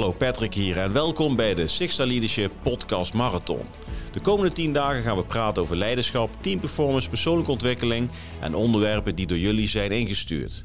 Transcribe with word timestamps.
Hallo 0.00 0.14
Patrick 0.14 0.54
hier 0.54 0.78
en 0.78 0.92
welkom 0.92 1.36
bij 1.36 1.54
de 1.54 1.66
Sixta 1.66 2.06
Leadership 2.06 2.52
Podcast 2.62 3.12
Marathon. 3.12 3.60
De 4.12 4.20
komende 4.20 4.52
10 4.52 4.72
dagen 4.72 5.02
gaan 5.02 5.16
we 5.16 5.24
praten 5.24 5.62
over 5.62 5.76
leiderschap, 5.76 6.30
teamperformance, 6.40 7.08
persoonlijke 7.08 7.50
ontwikkeling 7.50 8.10
en 8.40 8.54
onderwerpen 8.54 9.14
die 9.14 9.26
door 9.26 9.38
jullie 9.38 9.68
zijn 9.68 9.90
ingestuurd. 9.90 10.64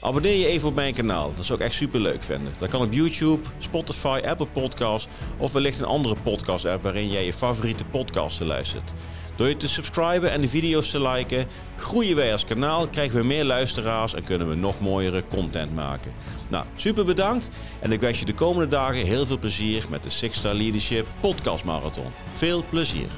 Abonneer 0.00 0.36
je 0.36 0.46
even 0.46 0.68
op 0.68 0.74
mijn 0.74 0.94
kanaal, 0.94 1.32
dat 1.36 1.44
zou 1.44 1.58
ik 1.58 1.64
echt 1.64 1.74
super 1.74 2.00
leuk 2.00 2.22
vinden. 2.22 2.52
Dat 2.58 2.68
kan 2.68 2.82
op 2.82 2.92
YouTube, 2.92 3.48
Spotify, 3.58 4.20
Apple 4.26 4.46
Podcasts 4.46 5.08
of 5.38 5.52
wellicht 5.52 5.78
een 5.78 5.86
andere 5.86 6.16
podcast 6.22 6.64
app 6.64 6.82
waarin 6.82 7.10
jij 7.10 7.24
je 7.24 7.32
favoriete 7.32 7.84
podcasten 7.84 8.46
luistert. 8.46 8.92
Door 9.40 9.48
je 9.48 9.56
te 9.56 9.68
subscriben 9.68 10.30
en 10.30 10.40
de 10.40 10.48
video's 10.48 10.90
te 10.90 11.08
liken, 11.08 11.46
groeien 11.76 12.16
wij 12.16 12.32
als 12.32 12.44
kanaal, 12.44 12.88
krijgen 12.88 13.18
we 13.20 13.26
meer 13.26 13.44
luisteraars 13.44 14.14
en 14.14 14.24
kunnen 14.24 14.48
we 14.48 14.54
nog 14.54 14.80
mooiere 14.80 15.24
content 15.28 15.74
maken. 15.74 16.12
Nou, 16.48 16.64
super 16.74 17.04
bedankt 17.04 17.50
en 17.80 17.92
ik 17.92 18.00
wens 18.00 18.18
je 18.18 18.24
de 18.24 18.34
komende 18.34 18.66
dagen 18.66 19.06
heel 19.06 19.26
veel 19.26 19.38
plezier 19.38 19.84
met 19.90 20.02
de 20.02 20.10
Six 20.10 20.38
Star 20.38 20.54
Leadership 20.54 21.06
Podcast 21.20 21.64
Marathon. 21.64 22.12
Veel 22.32 22.64
plezier! 22.68 23.08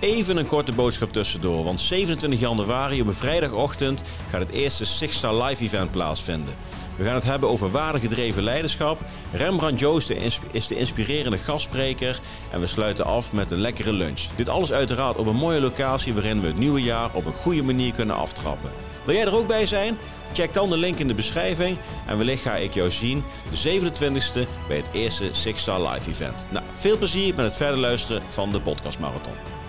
Even 0.00 0.36
een 0.36 0.46
korte 0.46 0.72
boodschap 0.72 1.12
tussendoor, 1.12 1.64
want 1.64 1.80
27 1.80 2.40
januari 2.40 3.00
op 3.00 3.06
een 3.06 3.14
vrijdagochtend 3.14 4.02
gaat 4.30 4.40
het 4.40 4.50
eerste 4.50 4.84
Six 4.84 5.16
Star 5.16 5.42
Live 5.42 5.64
Event 5.64 5.90
plaatsvinden. 5.90 6.54
We 7.00 7.06
gaan 7.06 7.14
het 7.14 7.24
hebben 7.24 7.48
over 7.48 7.70
waardegedreven 7.70 8.42
leiderschap. 8.42 9.00
Rembrandt 9.32 9.80
Joost 9.80 10.10
is 10.50 10.66
de 10.66 10.76
inspirerende 10.76 11.38
gastspreker 11.38 12.20
en 12.50 12.60
we 12.60 12.66
sluiten 12.66 13.04
af 13.04 13.32
met 13.32 13.50
een 13.50 13.60
lekkere 13.60 13.92
lunch. 13.92 14.20
Dit 14.36 14.48
alles 14.48 14.72
uiteraard 14.72 15.16
op 15.16 15.26
een 15.26 15.36
mooie 15.36 15.60
locatie 15.60 16.14
waarin 16.14 16.40
we 16.40 16.46
het 16.46 16.58
nieuwe 16.58 16.82
jaar 16.82 17.10
op 17.12 17.26
een 17.26 17.32
goede 17.32 17.62
manier 17.62 17.92
kunnen 17.92 18.16
aftrappen. 18.16 18.70
Wil 19.04 19.14
jij 19.14 19.24
er 19.24 19.36
ook 19.36 19.46
bij 19.46 19.66
zijn? 19.66 19.98
Check 20.32 20.54
dan 20.54 20.70
de 20.70 20.76
link 20.76 20.98
in 20.98 21.08
de 21.08 21.14
beschrijving 21.14 21.76
en 22.06 22.18
wellicht 22.18 22.42
ga 22.42 22.56
ik 22.56 22.74
jou 22.74 22.90
zien 22.90 23.24
de 23.50 23.80
27e 23.80 24.48
bij 24.68 24.76
het 24.76 24.88
eerste 24.92 25.28
Six 25.32 25.60
Star 25.60 25.88
Live 25.90 26.10
Event. 26.10 26.46
Nou, 26.48 26.64
veel 26.72 26.98
plezier 26.98 27.34
met 27.34 27.44
het 27.44 27.56
verder 27.56 27.78
luisteren 27.78 28.22
van 28.28 28.50
de 28.50 28.60
Podcast 28.60 28.98
Marathon. 28.98 29.59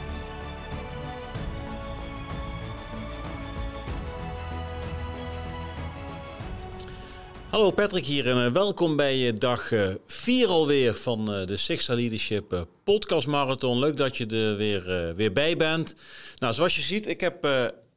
Hallo 7.51 7.71
Patrick 7.71 8.05
hier 8.05 8.27
en 8.27 8.45
eh, 8.45 8.51
welkom 8.51 8.95
bij 8.95 9.33
dag 9.33 9.71
4 10.07 10.43
eh, 10.43 10.49
alweer 10.49 10.95
van 10.95 11.33
eh, 11.33 11.45
de 11.45 11.57
Sixta 11.57 11.93
Leadership 11.93 12.67
Podcast 12.83 13.27
Marathon. 13.27 13.79
Leuk 13.79 13.97
dat 13.97 14.17
je 14.17 14.25
er 14.25 14.57
weer, 14.57 15.15
weer 15.15 15.33
bij 15.33 15.57
bent. 15.57 15.95
Nou, 16.37 16.53
zoals 16.53 16.75
je 16.75 16.81
ziet, 16.81 17.07
ik 17.07 17.21
heb 17.21 17.43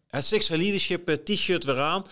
het 0.08 0.24
Sixta 0.24 0.56
Leadership 0.56 1.08
t-shirt 1.24 1.64
weer 1.64 1.80
aan. 1.80 2.04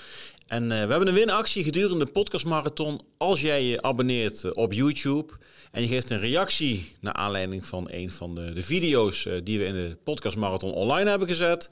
En 0.47 0.69
we 0.69 0.75
hebben 0.75 1.09
een 1.09 1.15
winactie 1.15 1.65
gedurende 1.65 2.05
de 2.05 2.11
podcast 2.11 2.45
marathon. 2.45 3.01
Als 3.17 3.41
jij 3.41 3.65
je 3.65 3.83
abonneert 3.83 4.55
op 4.55 4.73
YouTube 4.73 5.33
en 5.71 5.83
je 5.83 5.89
geeft 5.89 6.11
een 6.11 6.21
reactie 6.21 6.93
naar 7.01 7.15
aanleiding 7.15 7.67
van 7.67 7.89
een 7.91 8.11
van 8.11 8.35
de, 8.35 8.53
de 8.53 8.63
video's 8.63 9.29
die 9.45 9.59
we 9.59 9.65
in 9.65 9.75
de 9.75 9.97
podcast 10.05 10.37
marathon 10.37 10.73
online 10.73 11.11
hebben 11.11 11.29
gezet, 11.29 11.71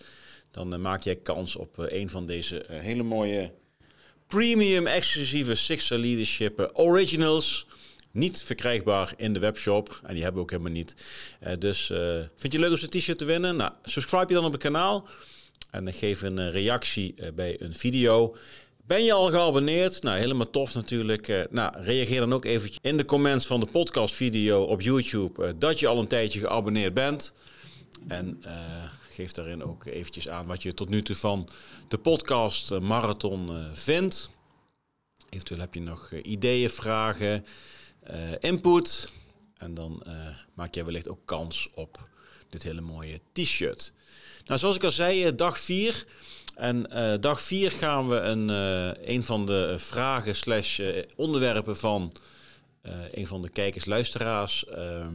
dan 0.51 0.81
maak 0.81 1.03
jij 1.03 1.17
kans 1.17 1.57
op 1.57 1.79
een 1.79 2.11
van 2.11 2.27
deze 2.27 2.65
hele 2.69 3.03
mooie 3.03 3.53
premium 4.31 4.87
exclusieve 4.87 5.55
Sixer 5.55 5.99
Leadership 5.99 6.71
Originals. 6.73 7.67
Niet 8.11 8.43
verkrijgbaar 8.43 9.13
in 9.17 9.33
de 9.33 9.39
webshop. 9.39 10.01
En 10.03 10.15
die 10.15 10.23
hebben 10.23 10.35
we 10.35 10.41
ook 10.41 10.51
helemaal 10.51 10.73
niet. 10.73 10.95
Uh, 11.47 11.53
dus 11.59 11.91
uh, 11.91 11.99
vind 12.37 12.53
je 12.53 12.59
leuk 12.59 12.71
om 12.71 12.77
zo'n 12.77 12.89
t-shirt 12.89 13.19
te 13.19 13.25
winnen? 13.25 13.57
Nou, 13.57 13.73
subscribe 13.83 14.27
je 14.29 14.35
dan 14.35 14.45
op 14.45 14.53
het 14.53 14.63
kanaal. 14.63 15.09
En 15.71 15.85
dan 15.85 15.93
geef 15.93 16.23
een 16.23 16.51
reactie 16.51 17.15
bij 17.35 17.61
een 17.61 17.75
video. 17.75 18.37
Ben 18.87 19.05
je 19.05 19.13
al 19.13 19.29
geabonneerd? 19.29 20.03
Nou, 20.03 20.19
helemaal 20.19 20.51
tof 20.51 20.75
natuurlijk. 20.75 21.47
nou, 21.51 21.73
reageer 21.83 22.21
dan 22.21 22.33
ook 22.33 22.45
eventjes 22.45 22.79
in 22.83 22.97
de 22.97 23.05
comments 23.05 23.47
van 23.47 23.61
de 23.61 23.67
podcast 23.67 24.15
video 24.15 24.63
op 24.63 24.81
YouTube 24.81 25.59
dat 25.59 25.79
je 25.79 25.87
al 25.87 25.99
een 25.99 26.07
tijdje 26.07 26.41
geabonneerd 26.41 26.95
bent. 26.95 27.33
En 28.09 28.43
geef 29.11 29.33
daarin 29.33 29.63
ook 29.63 29.85
eventjes 29.85 30.29
aan 30.29 30.47
wat 30.47 30.63
je 30.63 30.75
tot 30.75 30.89
nu 30.89 31.03
toe 31.03 31.17
van 31.17 31.49
de 31.89 31.99
podcast 31.99 32.71
eh, 32.71 32.81
Marathon 32.81 33.49
eh, 33.49 33.65
vindt. 33.73 34.31
Eventueel 35.29 35.61
heb 35.61 35.75
je 35.75 35.81
nog 35.81 36.13
eh, 36.13 36.21
ideeën, 36.23 36.71
vragen, 36.71 37.45
input. 38.41 39.13
En 39.57 39.75
dan 39.75 40.03
maak 40.55 40.75
jij 40.75 40.85
wellicht 40.85 41.09
ook 41.09 41.21
kans 41.25 41.69
op 41.75 42.09
dit 42.49 42.63
hele 42.63 42.81
mooie 42.81 43.21
t-shirt. 43.33 43.93
Nou, 44.45 44.59
zoals 44.59 44.77
ik 44.77 44.85
al 44.85 44.91
zei, 44.91 45.35
dag 45.35 45.59
4. 45.59 46.05
En 46.55 46.83
dag 47.21 47.41
4 47.41 47.71
gaan 47.71 48.09
we 48.09 48.17
een, 48.17 48.49
een 49.13 49.23
van 49.23 49.47
de 49.47 49.75
vragen 49.79 50.37
slash 50.37 50.81
onderwerpen 51.17 51.77
van 51.77 52.13
een 53.13 53.27
van 53.27 53.43
de 53.43 53.49
kijkers, 53.49 53.85
luisteraars 53.85 54.65
ehm, 54.65 55.15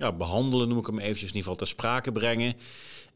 ja, 0.00 0.12
behandelen, 0.12 0.68
noem 0.68 0.78
ik 0.78 0.86
hem 0.86 0.98
eventjes, 0.98 1.30
in 1.30 1.36
ieder 1.36 1.42
geval 1.42 1.56
ter 1.56 1.66
sprake 1.66 2.12
brengen. 2.12 2.54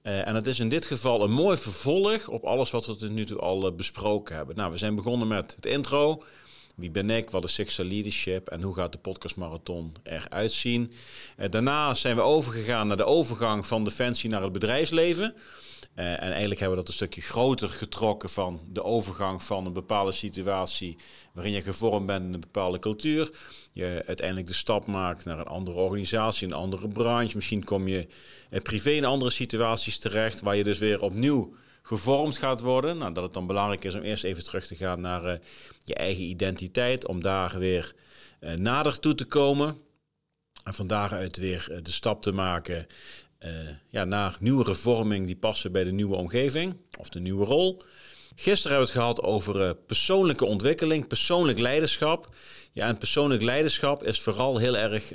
Uh, 0.03 0.29
en 0.29 0.35
het 0.35 0.47
is 0.47 0.59
in 0.59 0.69
dit 0.69 0.87
geval 0.87 1.23
een 1.23 1.33
mooi 1.33 1.57
vervolg 1.57 2.29
op 2.29 2.45
alles 2.45 2.71
wat 2.71 2.87
we 2.87 2.97
tot 2.97 3.11
nu 3.11 3.25
toe 3.25 3.39
al 3.39 3.67
uh, 3.67 3.77
besproken 3.77 4.37
hebben. 4.37 4.57
Nou, 4.57 4.73
we 4.73 4.79
zijn 4.79 4.95
begonnen 4.95 5.29
met 5.29 5.53
het 5.57 5.67
intro. 5.67 6.23
Wie 6.75 6.91
ben 6.91 7.11
ik? 7.11 7.31
Wat 7.31 7.45
is 7.45 7.55
Sixer 7.55 7.85
Leadership? 7.85 8.49
En 8.49 8.63
hoe 8.63 8.75
gaat 8.75 8.93
de 8.93 8.99
podcast 8.99 9.37
marathon 9.37 9.93
eruit 10.03 10.53
zien? 10.53 10.93
Uh, 11.39 11.47
daarna 11.51 11.95
zijn 11.95 12.17
we 12.17 12.23
overgegaan 12.23 12.87
naar 12.87 12.97
de 12.97 13.05
overgang 13.05 13.67
van 13.67 13.85
Defensie 13.85 14.31
naar 14.31 14.43
het 14.43 14.53
bedrijfsleven. 14.53 15.35
Uh, 15.97 16.13
en 16.13 16.19
eigenlijk 16.19 16.61
hebben 16.61 16.79
we 16.79 16.85
dat 16.85 16.89
een 16.89 16.95
stukje 16.95 17.21
groter 17.21 17.69
getrokken 17.69 18.29
van 18.31 18.61
de 18.71 18.83
overgang 18.83 19.43
van 19.43 19.67
een 19.67 19.73
bepaalde 19.73 20.13
situatie 20.13 20.97
waarin 21.33 21.53
je 21.53 21.63
gevormd 21.63 22.07
bent 22.07 22.25
in 22.25 22.35
een 22.35 22.41
bepaalde 22.41 22.79
cultuur. 22.79 23.31
Je 23.73 24.03
uiteindelijk 24.07 24.47
de 24.47 24.55
stap 24.55 24.87
maakt 24.87 25.25
naar 25.25 25.39
een 25.39 25.47
andere 25.47 25.79
organisatie, 25.79 26.47
een 26.47 26.55
andere 26.55 26.89
branche. 26.89 27.37
Misschien 27.37 27.65
kom 27.65 27.89
je 27.89 28.07
uh, 28.51 28.61
privé 28.61 28.91
in 28.91 29.05
andere 29.05 29.31
situaties 29.31 29.99
terecht 29.99 30.41
waar 30.41 30.57
je 30.57 30.65
dus 30.65 30.79
weer 30.79 31.03
opnieuw 31.03 31.55
gevormd 31.87 32.39
gaat 32.39 32.61
worden. 32.61 32.99
Nou, 32.99 33.13
dat 33.13 33.23
het 33.23 33.33
dan 33.33 33.47
belangrijk 33.47 33.85
is 33.85 33.95
om 33.95 34.03
eerst 34.03 34.25
even 34.25 34.45
terug 34.45 34.67
te 34.67 34.77
gaan 34.77 35.01
naar 35.01 35.25
uh, 35.25 35.33
je 35.83 35.95
eigen 35.95 36.25
identiteit, 36.25 37.07
om 37.07 37.23
daar 37.23 37.59
weer 37.59 37.95
nader 38.55 39.01
toe 39.01 39.15
te 39.15 39.25
komen. 39.25 39.77
En 40.65 40.75
van 40.75 40.87
daaruit 40.87 41.37
weer 41.37 41.81
de 41.83 41.91
stap 41.91 42.23
te 42.23 42.33
maken 42.33 42.87
ja, 43.91 44.05
naar 44.05 44.37
nieuwe 44.41 44.75
vorming 44.75 45.27
die 45.27 45.37
passen 45.37 45.73
bij 45.73 45.85
de 45.85 45.93
nieuwe 45.93 46.17
omgeving 46.17 46.77
of 46.99 47.09
de 47.09 47.21
nieuwe 47.21 47.45
rol. 47.45 47.83
Gisteren 48.35 48.77
hebben 48.77 48.95
we 48.95 49.01
het 49.01 49.03
gehad 49.03 49.23
over 49.23 49.75
persoonlijke 49.75 50.45
ontwikkeling, 50.45 51.07
persoonlijk 51.07 51.59
leiderschap. 51.59 52.35
Ja, 52.73 52.87
en 52.87 52.99
persoonlijk 52.99 53.43
leiderschap 53.43 54.03
is 54.03 54.21
vooral 54.21 54.59
heel 54.59 54.77
erg 54.77 55.13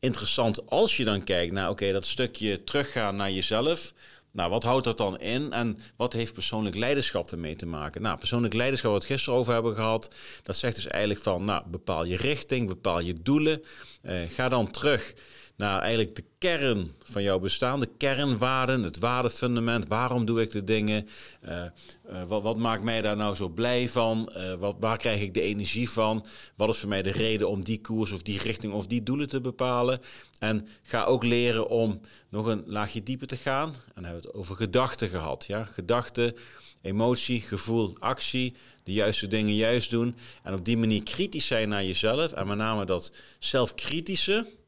interessant 0.00 0.70
als 0.70 0.96
je 0.96 1.04
dan 1.04 1.24
kijkt 1.24 1.52
naar, 1.52 1.70
oké, 1.70 1.92
dat 1.92 2.06
stukje 2.06 2.64
teruggaan 2.64 3.16
naar 3.16 3.30
jezelf. 3.30 3.92
Nou, 4.32 4.50
wat 4.50 4.62
houdt 4.62 4.84
dat 4.84 4.96
dan 4.96 5.20
in 5.20 5.52
en 5.52 5.78
wat 5.96 6.12
heeft 6.12 6.32
persoonlijk 6.32 6.76
leiderschap 6.76 7.30
ermee 7.30 7.56
te 7.56 7.66
maken? 7.66 8.02
Nou, 8.02 8.18
persoonlijk 8.18 8.54
leiderschap, 8.54 8.92
wat 8.92 9.00
we 9.00 9.06
het 9.06 9.16
gisteren 9.16 9.38
over 9.38 9.52
hebben 9.52 9.74
gehad, 9.74 10.14
dat 10.42 10.56
zegt 10.56 10.74
dus 10.74 10.86
eigenlijk 10.86 11.22
van, 11.22 11.44
nou, 11.44 11.62
bepaal 11.66 12.04
je 12.04 12.16
richting, 12.16 12.68
bepaal 12.68 13.00
je 13.00 13.14
doelen. 13.22 13.62
Uh, 14.02 14.20
ga 14.28 14.48
dan 14.48 14.70
terug 14.70 15.14
naar 15.60 15.80
eigenlijk 15.80 16.16
de 16.16 16.24
kern 16.38 16.92
van 17.02 17.22
jouw 17.22 17.38
bestaan, 17.38 17.80
de 17.80 17.88
kernwaarden, 17.96 18.82
het 18.82 18.98
waardefundament. 18.98 19.86
Waarom 19.86 20.24
doe 20.24 20.40
ik 20.40 20.50
de 20.50 20.64
dingen? 20.64 21.08
Uh, 21.48 21.62
uh, 22.10 22.22
wat, 22.26 22.56
maakt 22.56 22.82
mij 22.82 23.00
daar 23.00 23.16
nou 23.16 23.34
zo 23.34 23.48
blij 23.48 23.88
van? 23.88 24.32
Uh, 24.36 24.54
wat, 24.54 24.76
waar 24.80 24.96
krijg 24.96 25.20
ik 25.20 25.34
de 25.34 25.40
energie 25.40 25.90
van? 25.90 26.26
Wat 26.56 26.68
is 26.68 26.78
voor 26.78 26.88
mij 26.88 27.02
de 27.02 27.10
reden 27.10 27.48
om 27.48 27.64
die 27.64 27.80
koers 27.80 28.12
of 28.12 28.22
die 28.22 28.38
richting 28.38 28.72
of 28.72 28.86
die 28.86 29.02
doelen 29.02 29.28
te 29.28 29.40
bepalen? 29.40 30.00
En 30.38 30.68
ga 30.82 31.04
ook 31.04 31.24
leren 31.24 31.68
om 31.68 32.00
nog 32.28 32.46
een 32.46 32.62
laagje 32.66 33.02
dieper 33.02 33.26
te 33.26 33.36
gaan. 33.36 33.68
En 33.68 33.92
dan 33.94 34.04
hebben 34.04 34.22
we 34.22 34.28
het 34.28 34.36
over 34.36 34.56
gedachten 34.56 35.08
gehad. 35.08 35.44
Ja? 35.46 35.64
Gedachten, 35.64 36.34
emotie, 36.82 37.40
gevoel, 37.40 37.96
actie. 37.98 38.54
De 38.84 38.92
juiste 38.92 39.26
dingen 39.26 39.54
juist 39.54 39.90
doen. 39.90 40.16
En 40.42 40.54
op 40.54 40.64
die 40.64 40.78
manier 40.78 41.02
kritisch 41.02 41.46
zijn 41.46 41.68
naar 41.68 41.84
jezelf. 41.84 42.32
En 42.32 42.46
met 42.46 42.56
name 42.56 42.84
dat 42.84 43.12
zelfkritische 43.38 44.58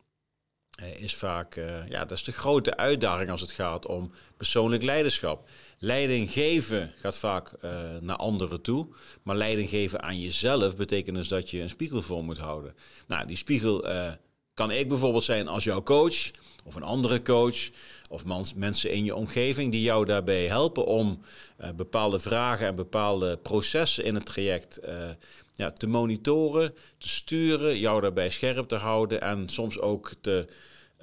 is 0.98 1.14
vaak, 1.14 1.56
uh, 1.56 1.88
ja, 1.88 2.04
dat 2.04 2.18
is 2.18 2.24
de 2.24 2.32
grote 2.32 2.76
uitdaging 2.76 3.30
als 3.30 3.40
het 3.40 3.50
gaat 3.50 3.86
om 3.86 4.12
persoonlijk 4.36 4.82
leiderschap. 4.82 5.48
Leiding 5.78 6.30
geven 6.30 6.92
gaat 7.00 7.18
vaak 7.18 7.52
uh, 7.64 7.70
naar 8.00 8.16
anderen 8.16 8.62
toe, 8.62 8.86
maar 9.22 9.36
leiding 9.36 9.68
geven 9.68 10.02
aan 10.02 10.20
jezelf 10.20 10.76
betekent 10.76 11.16
dus 11.16 11.28
dat 11.28 11.50
je 11.50 11.60
een 11.60 11.68
spiegel 11.68 12.02
voor 12.02 12.24
moet 12.24 12.38
houden. 12.38 12.74
Nou, 13.06 13.26
die 13.26 13.36
spiegel 13.36 13.86
kan 14.54 14.70
ik 14.70 14.88
bijvoorbeeld 14.88 15.24
zijn 15.24 15.48
als 15.48 15.64
jouw 15.64 15.82
coach 15.82 16.30
of 16.64 16.74
een 16.74 16.82
andere 16.82 17.22
coach 17.22 17.70
of 18.08 18.24
mensen 18.54 18.90
in 18.90 19.04
je 19.04 19.14
omgeving 19.14 19.72
die 19.72 19.82
jou 19.82 20.04
daarbij 20.04 20.46
helpen 20.46 20.86
om 20.86 21.20
bepaalde 21.76 22.18
vragen 22.18 22.66
en 22.66 22.74
bepaalde 22.74 23.36
processen 23.36 24.04
in 24.04 24.14
het 24.14 24.26
traject 24.26 24.80
ja, 25.54 25.70
te 25.70 25.86
monitoren, 25.86 26.74
te 26.98 27.08
sturen, 27.08 27.78
jou 27.78 28.00
daarbij 28.00 28.30
scherp 28.30 28.68
te 28.68 28.76
houden 28.76 29.20
en 29.20 29.48
soms 29.48 29.80
ook 29.80 30.12
te 30.20 30.46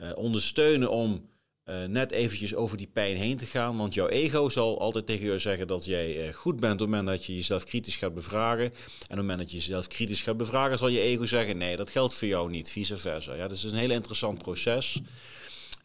uh, 0.01 0.10
ondersteunen 0.16 0.90
om 0.90 1.30
uh, 1.66 1.75
net 1.84 2.12
eventjes 2.12 2.56
over 2.56 2.78
die 2.78 2.90
pijn 2.94 3.18
heen 3.18 3.38
te 3.38 3.46
gaan. 3.46 3.78
Want 3.78 3.94
jouw 3.94 4.07
ego 4.07 4.50
zal 4.50 4.80
altijd 4.80 5.06
tegen 5.06 5.31
je 5.31 5.40
zeggen 5.40 5.68
dat 5.68 5.86
jij 5.86 6.28
uh, 6.28 6.34
goed 6.34 6.60
bent 6.60 6.74
op 6.74 6.80
het 6.80 6.90
moment 6.90 7.07
dat 7.07 7.25
je 7.25 7.36
jezelf 7.36 7.63
kritisch 7.63 7.98
gaat 7.98 8.13
bevragen. 8.13 8.66
En 8.66 8.72
op 8.72 9.07
het 9.07 9.18
moment 9.18 9.40
dat 9.40 9.51
je 9.51 9.57
jezelf 9.57 9.88
kritisch 9.88 10.22
gaat 10.22 10.38
bevragen, 10.38 10.78
zal 10.78 10.88
je 10.88 11.00
ego 11.00 11.25
zeggen: 11.25 11.57
nee, 11.57 11.75
dat 11.75 11.90
geldt 11.90 12.13
voor 12.13 12.28
jou 12.28 12.50
niet, 12.50 12.69
vice 12.69 12.98
versa. 12.98 13.34
Ja, 13.34 13.48
dat 13.48 13.57
is 13.57 13.63
een 13.63 13.75
heel 13.75 13.92
interessant 13.92 14.38
proces. 14.38 15.01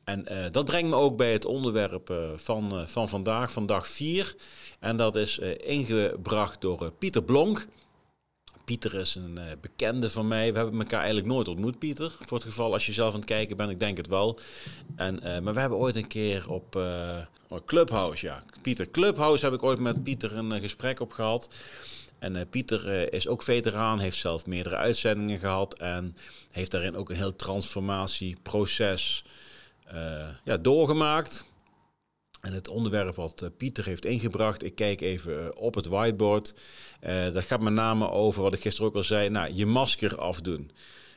En 0.05 0.51
dat 0.53 0.65
brengt 0.65 0.91
me 0.91 0.97
ook 0.97 1.17
bij 1.17 1.33
het 1.33 1.45
onderwerp 1.45 2.33
van, 2.37 2.89
van 2.89 3.09
vandaag, 3.09 3.53
van 3.53 3.67
dag 3.67 3.89
4. 3.89 4.35
En 4.81 4.97
dat 4.97 5.17
is 5.17 5.39
ingebracht 5.65 6.61
door 6.61 6.93
Pieter 6.99 7.23
Blonk. 7.23 7.67
Pieter 8.65 8.95
is 8.95 9.15
een 9.15 9.39
uh, 9.39 9.45
bekende 9.61 10.11
van 10.11 10.29
mij. 10.29 10.53
We 10.53 10.59
hebben 10.59 10.79
elkaar 10.79 10.99
eigenlijk 10.99 11.29
nooit 11.33 11.49
ontmoet, 11.49 11.79
Pieter. 11.79 12.17
Voor 12.27 12.37
het 12.37 12.47
geval 12.47 12.73
als 12.73 12.87
je 12.87 12.93
zelf 12.93 13.13
aan 13.13 13.21
het 13.21 13.29
kijken 13.29 13.57
bent, 13.57 13.71
ik 13.71 13.81
denk 13.81 13.97
het 13.97 14.07
wel. 14.09 14.39
En, 14.97 15.17
uh, 15.17 15.39
maar 15.39 15.55
we 15.55 15.61
hebben 15.61 15.79
ooit 15.79 15.97
een 15.97 16.07
keer 16.07 16.51
op 16.51 16.77
uh, 16.77 17.19
Clubhouse, 17.67 18.27
ja. 18.27 18.45
Pieter 18.63 18.91
Clubhouse 18.91 19.45
heb 19.45 19.55
ik 19.55 19.63
ooit 19.63 19.79
met 19.79 20.03
Pieter 20.03 20.37
een 20.37 20.61
gesprek 20.61 21.01
op 21.01 21.13
gehad. 21.13 21.49
En 22.19 22.49
Pieter 22.49 23.13
is 23.13 23.29
ook 23.29 23.43
veteraan, 23.43 23.99
heeft 23.99 24.17
zelf 24.17 24.47
meerdere 24.47 24.77
uitzendingen 24.77 25.39
gehad. 25.39 25.75
En 25.75 26.17
heeft 26.51 26.71
daarin 26.71 26.97
ook 26.97 27.11
een 27.11 27.17
heel 27.17 27.37
transformatieproces 27.37 29.25
ja, 30.45 30.57
doorgemaakt. 30.57 31.45
En 32.45 32.53
het 32.53 32.69
onderwerp 32.69 33.15
wat 33.15 33.43
eh, 33.43 33.49
Pieter 33.57 33.85
heeft 33.85 34.05
ingebracht, 34.05 34.65
ik 34.65 34.75
kijk 34.75 35.01
even 35.01 35.45
eh, 35.45 35.63
op 35.63 35.75
het 35.75 35.87
whiteboard. 35.87 36.55
Uh, 37.07 37.33
dat 37.33 37.45
gaat 37.45 37.61
met 37.61 37.73
name 37.73 38.11
over 38.11 38.43
wat 38.43 38.55
ik 38.55 38.61
gisteren 38.61 38.91
ook 38.91 38.97
al 38.97 39.03
zei. 39.03 39.29
Nou, 39.29 39.53
je 39.55 39.67
masker 39.67 40.19
afdoen. 40.19 40.71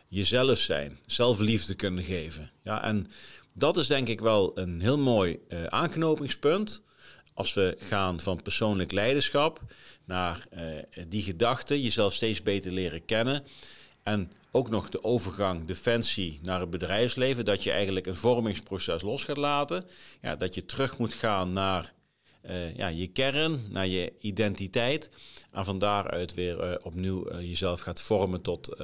Jezelf 0.07 0.57
zijn. 0.57 1.00
Zelfliefde 1.06 1.75
kunnen 1.75 2.03
geven. 2.03 2.51
Ja, 2.63 2.83
en 2.83 3.07
dat 3.53 3.77
is 3.77 3.88
denk 3.88 4.07
ik 4.07 4.19
wel 4.19 4.57
een 4.57 4.81
heel 4.81 5.00
mooi 5.00 5.39
aanknopingspunt. 5.68 6.81
Als 7.33 7.53
we 7.53 7.75
gaan 7.79 8.19
van 8.19 8.41
persoonlijk 8.41 8.91
leiderschap 8.91 9.62
naar 10.06 10.47
die 11.07 11.24
gedachte, 11.24 11.81
jezelf 11.81 12.13
steeds 12.13 12.41
beter 12.41 12.71
leren 12.71 13.06
kennen. 13.06 13.44
En 14.03 14.31
ook 14.52 14.70
nog 14.70 14.90
de 14.90 15.04
overgang 15.04 15.66
defensie 15.66 16.40
naar 16.42 16.60
het 16.60 16.70
bedrijfsleven. 16.70 17.46
Dat 17.46 17.64
je 17.64 17.72
eigenlijk 17.72 18.06
een 18.08 18.16
vormingsproces 18.16 19.02
los 19.02 19.24
gaat 19.24 19.38
laten. 19.38 19.86
Ja, 20.22 20.36
dat 20.36 20.56
je 20.56 20.66
terug 20.66 20.98
moet 20.98 21.14
gaan 21.14 21.54
naar 21.54 21.94
uh, 22.50 22.76
ja, 22.76 22.88
je 22.88 23.08
kern, 23.08 23.66
naar 23.70 23.88
je 23.88 24.14
identiteit. 24.20 25.10
En 25.52 25.66
van 25.66 25.80
daaruit 25.80 26.34
weer 26.34 26.70
uh, 26.70 26.76
opnieuw 26.84 27.32
uh, 27.32 27.42
jezelf 27.42 27.80
gaat 27.80 28.02
vormen 28.02 28.42
tot 28.42 28.78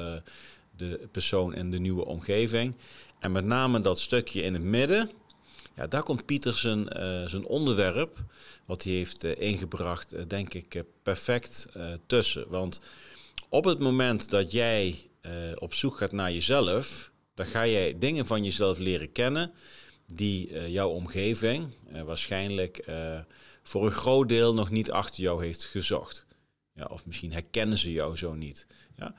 de 0.78 1.08
persoon 1.12 1.54
en 1.54 1.70
de 1.70 1.80
nieuwe 1.80 2.06
omgeving. 2.06 2.76
En 3.20 3.32
met 3.32 3.46
name 3.46 3.82
dat 3.82 4.00
stukje 4.00 4.42
in 4.42 4.54
het 4.54 4.64
midden. 4.64 5.12
Ja, 5.76 5.88
daar 5.88 6.04
komt 6.04 6.26
Pieter 6.26 6.58
zijn, 6.58 6.88
zijn 7.30 7.46
onderwerp, 7.46 8.18
wat 8.66 8.84
hij 8.84 8.94
heeft 8.94 9.24
ingebracht, 9.24 10.30
denk 10.30 10.54
ik 10.54 10.84
perfect 11.04 11.68
tussen. 12.06 12.46
Want 12.50 12.82
op 13.50 13.64
het 13.64 13.80
moment 13.80 14.30
dat 14.30 14.52
jij 14.52 15.08
op 15.56 15.74
zoek 15.74 15.98
gaat 15.98 16.12
naar 16.12 16.32
jezelf, 16.32 17.12
dan 17.34 17.46
ga 17.46 17.68
jij 17.68 17.98
dingen 17.98 18.26
van 18.26 18.44
jezelf 18.44 18.78
leren 18.78 19.12
kennen 19.12 19.54
die 20.14 20.50
uh, 20.50 20.68
jouw 20.68 20.90
omgeving 20.90 21.76
uh, 21.94 22.02
waarschijnlijk 22.02 22.86
voor 23.64 23.86
een 23.86 23.92
groot 23.92 24.30
deel 24.30 24.54
nog 24.54 24.70
niet 24.70 24.92
achter 24.92 25.24
jou 25.24 25.46
heeft 25.46 25.64
gezocht. 25.64 26.26
Ja, 26.76 26.86
of 26.86 27.06
misschien 27.06 27.34
herkennen 27.34 27.78
ze 27.78 27.92
jou 27.92 28.18
zo 28.18 28.34
niet. 28.34 28.68
Ja. 28.96 29.16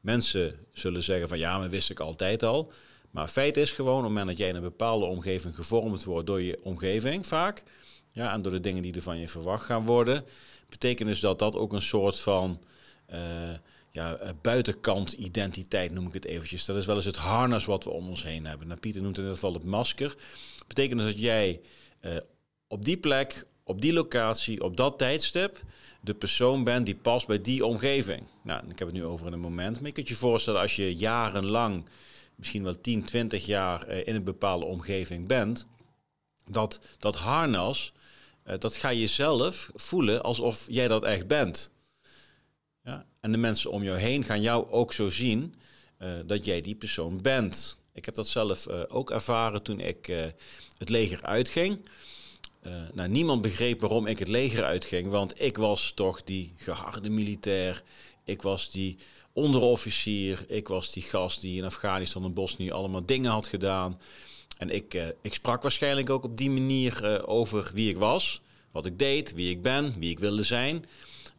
Mensen 0.00 0.66
zullen 0.72 1.02
zeggen 1.02 1.28
van 1.28 1.38
ja, 1.38 1.58
maar 1.58 1.70
wist 1.70 1.90
ik 1.90 2.00
altijd 2.00 2.42
al. 2.42 2.72
Maar 3.10 3.28
feit 3.28 3.56
is 3.56 3.72
gewoon, 3.72 3.96
op 3.96 4.02
het 4.02 4.08
moment 4.08 4.26
dat 4.26 4.36
jij 4.36 4.48
in 4.48 4.54
een 4.54 4.62
bepaalde 4.62 5.04
omgeving 5.04 5.54
gevormd 5.54 6.04
wordt 6.04 6.26
door 6.26 6.42
je 6.42 6.60
omgeving 6.62 7.26
vaak, 7.26 7.62
ja, 8.10 8.32
en 8.32 8.42
door 8.42 8.52
de 8.52 8.60
dingen 8.60 8.82
die 8.82 8.94
er 8.94 9.02
van 9.02 9.18
je 9.18 9.28
verwacht 9.28 9.64
gaan 9.64 9.86
worden, 9.86 10.24
betekent 10.68 11.08
dus 11.08 11.20
dat 11.20 11.38
dat 11.38 11.56
ook 11.56 11.72
een 11.72 11.82
soort 11.82 12.20
van 12.20 12.62
ja, 13.96 14.22
uh, 14.22 14.28
buitenkant 14.42 15.12
identiteit 15.12 15.92
noem 15.92 16.06
ik 16.06 16.12
het 16.12 16.24
eventjes. 16.24 16.64
Dat 16.64 16.76
is 16.76 16.86
wel 16.86 16.96
eens 16.96 17.04
het 17.04 17.16
harnas 17.16 17.64
wat 17.64 17.84
we 17.84 17.90
om 17.90 18.08
ons 18.08 18.22
heen 18.22 18.46
hebben. 18.46 18.66
Nou, 18.66 18.80
Pieter 18.80 19.02
noemt 19.02 19.16
in 19.16 19.22
ieder 19.22 19.38
geval 19.38 19.54
het 19.54 19.64
masker. 19.64 20.16
Betekent 20.66 21.00
dus 21.00 21.12
dat 21.12 21.20
jij 21.20 21.60
uh, 22.00 22.16
op 22.68 22.84
die 22.84 22.96
plek, 22.96 23.46
op 23.64 23.80
die 23.80 23.92
locatie, 23.92 24.62
op 24.62 24.76
dat 24.76 24.98
tijdstip 24.98 25.62
de 26.00 26.14
persoon 26.14 26.64
bent 26.64 26.86
die 26.86 26.94
past 26.94 27.26
bij 27.26 27.40
die 27.40 27.66
omgeving. 27.66 28.22
Nou, 28.42 28.60
ik 28.68 28.78
heb 28.78 28.88
het 28.88 28.96
nu 28.96 29.04
over 29.04 29.32
een 29.32 29.40
moment. 29.40 29.76
Maar 29.76 29.86
je 29.86 29.92
kunt 29.92 30.08
je 30.08 30.14
voorstellen 30.14 30.60
als 30.60 30.76
je 30.76 30.94
jarenlang, 30.94 31.84
misschien 32.34 32.62
wel 32.62 32.80
10, 32.80 33.04
20 33.04 33.46
jaar 33.46 33.88
uh, 33.88 34.06
in 34.06 34.14
een 34.14 34.24
bepaalde 34.24 34.64
omgeving 34.64 35.26
bent, 35.26 35.66
dat 36.50 36.80
dat 36.98 37.16
harnas, 37.16 37.92
dat 38.58 38.76
ga 38.76 38.88
je 38.88 39.06
zelf 39.06 39.70
voelen 39.74 40.22
alsof 40.22 40.66
jij 40.68 40.88
dat 40.88 41.02
echt 41.02 41.26
bent. 41.26 41.70
Ja? 42.86 43.06
En 43.20 43.32
de 43.32 43.38
mensen 43.38 43.70
om 43.70 43.82
jou 43.82 43.98
heen 43.98 44.24
gaan 44.24 44.40
jou 44.40 44.70
ook 44.70 44.92
zo 44.92 45.08
zien 45.08 45.54
uh, 46.02 46.08
dat 46.26 46.44
jij 46.44 46.60
die 46.60 46.74
persoon 46.74 47.22
bent. 47.22 47.78
Ik 47.92 48.04
heb 48.04 48.14
dat 48.14 48.28
zelf 48.28 48.68
uh, 48.68 48.82
ook 48.88 49.10
ervaren 49.10 49.62
toen 49.62 49.80
ik 49.80 50.08
uh, 50.08 50.24
het 50.78 50.88
leger 50.88 51.22
uitging. 51.22 51.88
nou, 52.92 53.08
niemand 53.08 53.42
begreep 53.42 53.80
waarom 53.80 54.06
ik 54.06 54.18
het 54.18 54.28
leger 54.28 54.64
uitging, 54.64 55.08
want 55.08 55.42
ik 55.42 55.56
was 55.56 55.92
toch 55.94 56.22
die 56.22 56.52
geharde 56.56 57.08
militair. 57.08 57.82
Ik 58.24 58.42
was 58.42 58.70
die 58.70 58.98
onderofficier. 59.32 60.44
Ik 60.48 60.68
was 60.68 60.92
die 60.92 61.02
gast 61.02 61.40
die 61.40 61.56
in 61.56 61.64
Afghanistan 61.64 62.24
en 62.24 62.34
Bosnië 62.34 62.70
allemaal 62.70 63.06
dingen 63.06 63.30
had 63.30 63.46
gedaan. 63.46 64.00
En 64.58 64.70
ik, 64.70 65.14
ik 65.22 65.34
sprak 65.34 65.62
waarschijnlijk 65.62 66.10
ook 66.10 66.24
op 66.24 66.36
die 66.36 66.50
manier 66.50 67.26
over 67.26 67.70
wie 67.74 67.90
ik 67.90 67.96
was, 67.96 68.40
wat 68.70 68.86
ik 68.86 68.98
deed, 68.98 69.32
wie 69.32 69.50
ik 69.50 69.62
ben, 69.62 69.94
wie 69.98 70.10
ik 70.10 70.18
wilde 70.18 70.42
zijn. 70.42 70.84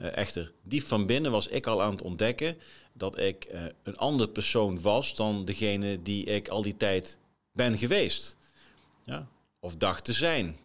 Uh, 0.01 0.17
echter, 0.17 0.53
diep 0.63 0.83
van 0.83 1.05
binnen 1.05 1.31
was 1.31 1.47
ik 1.47 1.67
al 1.67 1.81
aan 1.81 1.91
het 1.91 2.01
ontdekken 2.01 2.57
dat 2.93 3.19
ik 3.19 3.47
uh, 3.51 3.61
een 3.83 3.97
andere 3.97 4.29
persoon 4.29 4.81
was 4.81 5.15
dan 5.15 5.45
degene 5.45 6.01
die 6.01 6.25
ik 6.25 6.47
al 6.47 6.61
die 6.61 6.77
tijd 6.77 7.19
ben 7.51 7.77
geweest. 7.77 8.37
Ja? 9.03 9.27
Of 9.59 9.75
dacht 9.75 10.03
te 10.03 10.13
zijn. 10.13 10.57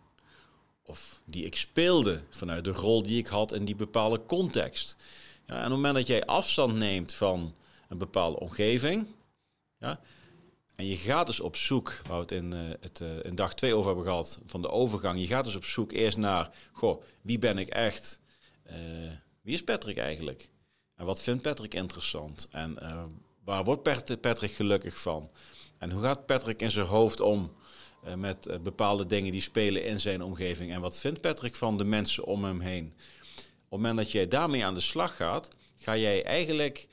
Of 0.82 1.20
die 1.24 1.44
ik 1.44 1.56
speelde 1.56 2.22
vanuit 2.30 2.64
de 2.64 2.70
rol 2.70 3.02
die 3.02 3.18
ik 3.18 3.26
had 3.26 3.52
in 3.52 3.64
die 3.64 3.76
bepaalde 3.76 4.24
context. 4.26 4.96
Ja, 5.46 5.54
en 5.54 5.56
op 5.56 5.62
het 5.62 5.72
moment 5.72 5.94
dat 5.94 6.06
jij 6.06 6.26
afstand 6.26 6.74
neemt 6.74 7.14
van 7.14 7.54
een 7.88 7.98
bepaalde 7.98 8.38
omgeving, 8.38 9.06
ja, 9.78 10.00
en 10.74 10.86
je 10.86 10.96
gaat 10.96 11.26
dus 11.26 11.40
op 11.40 11.56
zoek, 11.56 12.00
waar 12.06 12.16
we 12.16 12.22
het 12.22 12.30
in, 12.30 12.54
uh, 12.54 12.60
het, 12.80 13.00
in 13.22 13.34
dag 13.34 13.54
2 13.54 13.74
over 13.74 13.86
hebben 13.86 14.04
gehad, 14.04 14.38
van 14.46 14.62
de 14.62 14.68
overgang. 14.68 15.20
Je 15.20 15.26
gaat 15.26 15.44
dus 15.44 15.56
op 15.56 15.64
zoek 15.64 15.92
eerst 15.92 16.16
naar, 16.16 16.50
goh, 16.72 17.02
wie 17.22 17.38
ben 17.38 17.58
ik 17.58 17.68
echt? 17.68 18.21
Uh, 18.72 19.10
wie 19.42 19.54
is 19.54 19.64
Patrick 19.64 19.98
eigenlijk? 19.98 20.48
En 20.96 21.04
wat 21.04 21.22
vindt 21.22 21.42
Patrick 21.42 21.74
interessant? 21.74 22.48
En 22.50 22.76
uh, 22.82 23.02
waar 23.44 23.64
wordt 23.64 23.82
Patrick 24.20 24.52
gelukkig 24.52 25.00
van? 25.00 25.30
En 25.78 25.90
hoe 25.90 26.02
gaat 26.02 26.26
Patrick 26.26 26.62
in 26.62 26.70
zijn 26.70 26.86
hoofd 26.86 27.20
om 27.20 27.52
uh, 28.06 28.14
met 28.14 28.62
bepaalde 28.62 29.06
dingen 29.06 29.32
die 29.32 29.40
spelen 29.40 29.84
in 29.84 30.00
zijn 30.00 30.22
omgeving? 30.22 30.72
En 30.72 30.80
wat 30.80 30.98
vindt 30.98 31.20
Patrick 31.20 31.54
van 31.54 31.76
de 31.76 31.84
mensen 31.84 32.24
om 32.24 32.44
hem 32.44 32.60
heen? 32.60 32.94
Op 33.36 33.78
het 33.78 33.80
moment 33.80 33.96
dat 33.96 34.12
jij 34.12 34.28
daarmee 34.28 34.64
aan 34.64 34.74
de 34.74 34.80
slag 34.80 35.16
gaat, 35.16 35.48
ga 35.76 35.96
jij 35.96 36.24
eigenlijk 36.24 36.88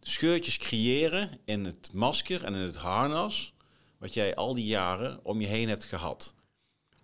scheurtjes 0.00 0.56
creëren 0.56 1.38
in 1.44 1.64
het 1.64 1.92
masker 1.92 2.44
en 2.44 2.54
in 2.54 2.60
het 2.60 2.76
harnas, 2.76 3.52
wat 3.98 4.14
jij 4.14 4.34
al 4.34 4.54
die 4.54 4.66
jaren 4.66 5.20
om 5.22 5.40
je 5.40 5.46
heen 5.46 5.68
hebt 5.68 5.84
gehad 5.84 6.34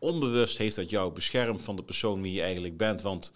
onbewust 0.07 0.59
heeft 0.59 0.77
dat 0.77 0.91
jou 0.91 1.13
beschermd 1.13 1.63
van 1.63 1.77
de 1.77 1.83
persoon 1.83 2.23
wie 2.23 2.33
je 2.33 2.43
eigenlijk 2.43 2.77
bent. 2.77 3.03
Want 3.03 3.33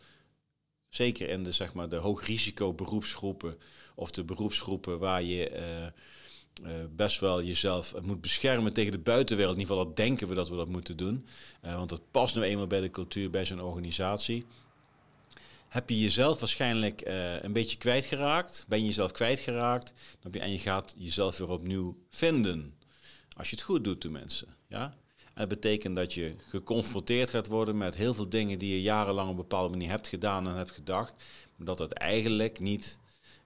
zeker 0.88 1.28
in 1.28 1.44
de, 1.44 1.52
zeg 1.52 1.74
maar, 1.74 1.88
de 1.88 1.96
hoogrisico 1.96 2.72
beroepsgroepen 2.72 3.58
of 3.94 4.10
de 4.10 4.24
beroepsgroepen 4.24 4.98
waar 4.98 5.22
je 5.22 5.50
uh, 5.50 6.70
uh, 6.70 6.84
best 6.96 7.20
wel 7.20 7.42
jezelf 7.42 7.94
moet 8.02 8.20
beschermen 8.20 8.72
tegen 8.72 8.92
de 8.92 8.98
buitenwereld. 8.98 9.54
In 9.54 9.60
ieder 9.60 9.76
geval, 9.76 9.88
dat 9.88 10.04
denken 10.04 10.28
we 10.28 10.34
dat 10.34 10.48
we 10.48 10.56
dat 10.56 10.68
moeten 10.68 10.96
doen. 10.96 11.26
Uh, 11.64 11.74
want 11.74 11.88
dat 11.88 12.10
past 12.10 12.36
nu 12.36 12.42
eenmaal 12.42 12.66
bij 12.66 12.80
de 12.80 12.90
cultuur, 12.90 13.30
bij 13.30 13.44
zo'n 13.44 13.60
organisatie. 13.60 14.44
Heb 15.68 15.88
je 15.88 16.00
jezelf 16.00 16.40
waarschijnlijk 16.40 17.02
een 17.40 17.52
beetje 17.52 17.76
kwijtgeraakt? 17.76 18.64
Ben 18.68 18.78
je 18.78 18.84
jezelf 18.86 19.12
kwijtgeraakt? 19.12 19.92
En 20.30 20.52
je 20.52 20.58
gaat 20.58 20.94
jezelf 20.98 21.38
weer 21.38 21.50
opnieuw 21.50 21.96
vinden. 22.08 22.74
Als 23.36 23.50
je 23.50 23.56
het 23.56 23.64
goed 23.64 23.84
doet, 23.84 24.10
mensen. 24.10 24.48
Ja? 24.68 24.94
Het 25.40 25.48
betekent 25.48 25.96
dat 25.96 26.14
je 26.14 26.34
geconfronteerd 26.48 27.30
gaat 27.30 27.46
worden 27.46 27.76
met 27.76 27.96
heel 27.96 28.14
veel 28.14 28.28
dingen 28.28 28.58
die 28.58 28.72
je 28.72 28.82
jarenlang 28.82 29.28
op 29.28 29.34
een 29.34 29.40
bepaalde 29.40 29.70
manier 29.70 29.88
hebt 29.88 30.08
gedaan 30.08 30.48
en 30.48 30.54
hebt 30.54 30.70
gedacht, 30.70 31.14
maar 31.56 31.66
dat 31.66 31.78
het 31.78 31.92
eigenlijk 31.92 32.60
niet 32.60 32.98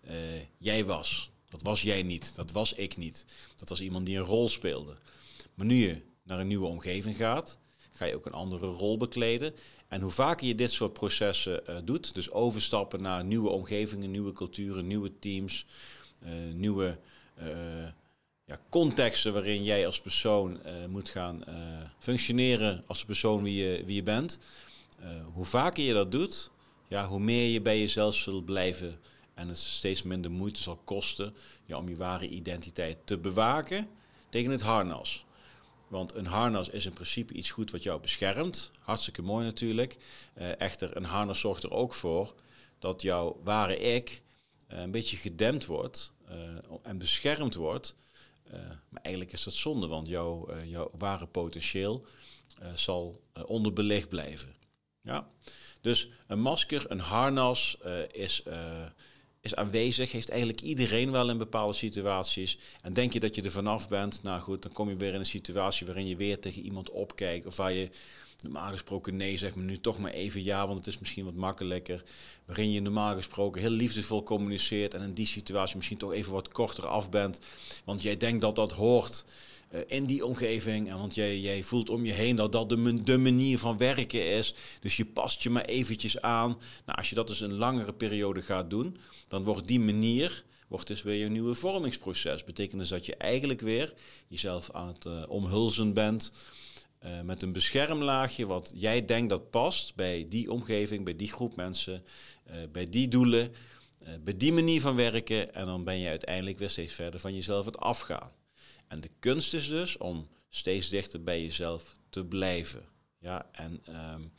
uh, 0.05 0.13
jij 0.59 0.85
was. 0.85 1.31
Dat 1.49 1.63
was 1.63 1.83
jij 1.83 2.03
niet, 2.03 2.33
dat 2.35 2.53
was 2.53 2.73
ik 2.73 2.97
niet. 2.97 3.25
Dat 3.57 3.69
was 3.69 3.81
iemand 3.81 4.07
die 4.07 4.17
een 4.17 4.25
rol 4.25 4.49
speelde. 4.49 4.97
Maar 5.55 5.67
nu 5.67 5.75
je 5.75 6.01
naar 6.23 6.41
een 6.41 6.47
nieuwe 6.47 6.67
omgeving 6.67 7.17
gaat, 7.17 7.59
ga 7.93 8.05
je 8.05 8.15
ook 8.15 8.27
een 8.27 8.33
andere 8.33 8.67
rol 8.67 8.97
bekleden. 8.97 9.55
En 9.89 10.01
hoe 10.01 10.11
vaker 10.11 10.47
je 10.47 10.55
dit 10.55 10.71
soort 10.71 10.93
processen 10.93 11.63
uh, 11.69 11.77
doet, 11.85 12.15
dus 12.15 12.31
overstappen 12.31 13.03
naar 13.03 13.25
nieuwe 13.25 13.49
omgevingen, 13.49 14.11
nieuwe 14.11 14.33
culturen, 14.33 14.87
nieuwe 14.87 15.19
teams, 15.19 15.67
uh, 16.25 16.31
nieuwe 16.55 16.99
contexten 18.69 19.33
waarin 19.33 19.65
jij 19.65 19.87
als 19.87 20.01
persoon 20.01 20.61
moet 20.89 21.09
gaan 21.09 21.45
functioneren 21.99 22.85
als 22.87 22.99
de 22.99 23.07
persoon 23.07 23.43
wie 23.43 23.65
je, 23.65 23.83
wie 23.85 23.95
je 23.95 24.03
bent. 24.03 24.39
hoe 25.33 25.45
vaker 25.45 25.85
je 25.85 25.93
dat 25.93 26.13
doet, 26.13 26.51
ja, 26.89 27.07
hoe 27.07 27.21
meer 27.21 27.49
je 27.49 27.61
bij 27.61 27.79
jezelf 27.79 28.15
zult 28.15 28.45
blijven 28.45 29.01
en 29.35 29.49
het 29.49 29.59
steeds 29.59 30.03
minder 30.03 30.31
moeite 30.31 30.63
zal 30.63 30.81
kosten 30.85 31.35
ja, 31.65 31.77
om 31.77 31.89
je 31.89 31.97
ware 31.97 32.29
identiteit 32.29 32.97
te 33.05 33.19
bewaken 33.19 33.89
tegen 34.29 34.51
het 34.51 34.63
harnas. 34.63 35.25
Want 35.89 36.15
een 36.15 36.27
harnas 36.27 36.69
is 36.69 36.87
in 36.87 36.93
principe 36.93 37.35
iets 37.35 37.51
goed 37.51 37.71
wat 37.71 37.83
jou 37.83 38.01
beschermt. 38.01 38.71
Hartstikke 38.81 39.23
mooi 39.23 39.45
natuurlijk. 39.45 39.97
Echter, 40.59 40.97
een 40.97 41.05
harnas 41.05 41.41
zorgt 41.41 41.63
er 41.63 41.73
ook 41.73 41.95
voor 41.95 42.35
dat 42.79 43.03
jouw 43.03 43.41
ware 43.45 43.79
ik 43.79 44.23
een 44.67 44.91
beetje 44.91 45.17
gedempt 45.17 45.67
wordt 45.67 46.13
en 46.83 46.99
beschermd 46.99 47.55
wordt. 47.55 47.97
Maar 48.89 49.03
eigenlijk 49.03 49.35
is 49.35 49.45
dat 49.45 49.55
zonde, 49.55 49.87
want 49.87 50.09
jouw, 50.09 50.63
jouw 50.65 50.91
ware 50.99 51.27
potentieel 51.27 52.07
zal 52.75 53.23
onderbelicht 53.47 54.09
blijven. 54.09 54.55
Ja? 55.03 55.29
Dus 55.81 56.09
een 56.27 56.41
masker, 56.41 56.91
een 56.91 57.01
harnas 57.01 57.79
is 58.11 58.43
is 59.45 59.55
aanwezig, 59.55 60.13
heeft 60.13 60.29
eigenlijk 60.29 60.61
iedereen 60.61 61.11
wel 61.11 61.31
in 61.31 61.39
bepaalde 61.39 61.73
situaties. 61.73 62.59
En 62.83 62.93
denk 62.93 63.13
je 63.13 63.21
dat 63.21 63.35
je 63.35 63.43
er 63.43 63.51
vanaf 63.51 63.89
bent, 63.89 64.23
nou 64.23 64.41
goed, 64.41 64.63
dan 64.63 64.73
kom 64.73 64.89
je 64.89 64.97
weer 64.97 65.13
in 65.13 65.19
een 65.19 65.27
situatie 65.27 65.87
waarin 65.87 66.07
je 66.07 66.17
weer 66.17 66.41
tegen 66.41 66.63
iemand 66.63 66.91
opkijkt. 66.91 67.47
Of 67.47 67.57
waar 67.57 67.73
je 67.73 67.89
normaal 68.43 68.71
gesproken 68.71 69.17
nee 69.17 69.37
zegt, 69.37 69.55
maar 69.55 69.65
nu 69.65 69.81
toch 69.81 69.99
maar 69.99 70.11
even 70.11 70.45
ja, 70.45 70.67
want 70.67 70.79
het 70.79 70.87
is 70.87 70.99
misschien 70.99 71.25
wat 71.25 71.35
makkelijker. 71.35 72.03
Waarin 72.45 72.73
je 72.73 72.81
normaal 72.81 73.15
gesproken 73.15 73.61
heel 73.61 73.71
liefdevol 73.71 74.23
communiceert 74.23 74.95
en 74.95 75.03
in 75.03 75.15
die 75.15 75.27
situatie 75.27 75.77
misschien 75.77 75.99
toch 75.99 76.13
even 76.13 76.33
wat 76.33 76.49
korter 76.49 76.87
af 76.87 77.11
bent. 77.11 77.41
Want 77.85 78.03
jij 78.03 78.17
denkt 78.17 78.41
dat 78.41 78.57
dat 78.57 78.73
hoort 78.73 79.25
in 79.87 80.05
die 80.05 80.27
omgeving. 80.27 80.89
En 80.89 80.99
want 80.99 81.15
jij, 81.15 81.41
jij 81.41 81.63
voelt 81.63 81.91
om 81.91 82.05
je 82.05 82.13
heen 82.13 82.37
dat 82.37 82.53
dat 82.53 82.69
de, 83.05 83.19
manier 83.19 83.59
van 83.59 83.79
werken 83.79 84.27
is. 84.27 84.55
Dus 84.81 84.97
je 84.97 85.05
past 85.05 85.43
je 85.43 85.51
maar 85.51 85.65
eventjes 85.65 86.21
aan. 86.21 86.49
Nou, 86.87 86.99
als 86.99 87.09
je 87.09 87.15
dat 87.15 87.27
dus 87.27 87.41
een 87.41 87.55
langere 87.55 87.93
periode 87.93 88.43
gaat 88.43 88.71
doen, 88.71 88.97
dan 89.29 89.45
wordt 89.45 89.67
die 89.67 89.81
manier 89.81 90.45
wordt 90.69 90.87
dus 90.87 91.03
weer 91.03 91.15
je 91.15 91.29
nieuwe 91.29 91.55
vormingsproces. 91.55 92.45
Betekent 92.45 92.81
dus 92.81 92.89
dat 92.89 93.07
je 93.07 93.17
eigenlijk 93.17 93.61
weer 93.61 93.95
jezelf 94.29 94.71
aan 94.71 94.89
het 94.89 95.05
uh, 95.05 95.23
omhulzen 95.29 95.93
bent 95.93 96.33
uh, 97.05 97.21
met 97.21 97.43
een 97.43 97.53
beschermlaagje 97.53 98.47
wat 98.47 98.73
jij 98.75 99.05
denkt 99.05 99.29
dat 99.29 99.51
past 99.51 99.95
bij 99.95 100.27
die 100.29 100.51
omgeving, 100.51 101.05
bij 101.05 101.17
die 101.17 101.33
groep 101.33 101.57
mensen, 101.57 102.05
bij 102.73 102.85
die 102.85 103.09
doelen, 103.09 103.55
bij 104.21 104.37
die 104.37 104.53
manier 104.53 104.81
van 104.81 104.97
werken. 104.97 105.55
En 105.55 105.67
dan 105.67 105.85
ben 105.85 105.99
je 105.99 106.09
uiteindelijk 106.09 106.59
weer 106.59 106.71
steeds 106.71 106.95
verder 106.95 107.21
van 107.21 107.35
jezelf 107.35 107.65
het 107.65 107.79
afgaan. 107.79 108.31
En 108.87 109.01
de 109.01 109.11
kunst 109.19 109.55
is 109.55 109.69
dus 109.69 109.97
om 109.97 110.29
steeds 110.49 110.89
dichter 110.89 111.23
bij 111.23 111.43
jezelf 111.43 111.97
te 112.09 112.25
blijven. 112.25 112.85
Ja, 113.19 113.47
en 113.53 113.83
um, 114.13 114.33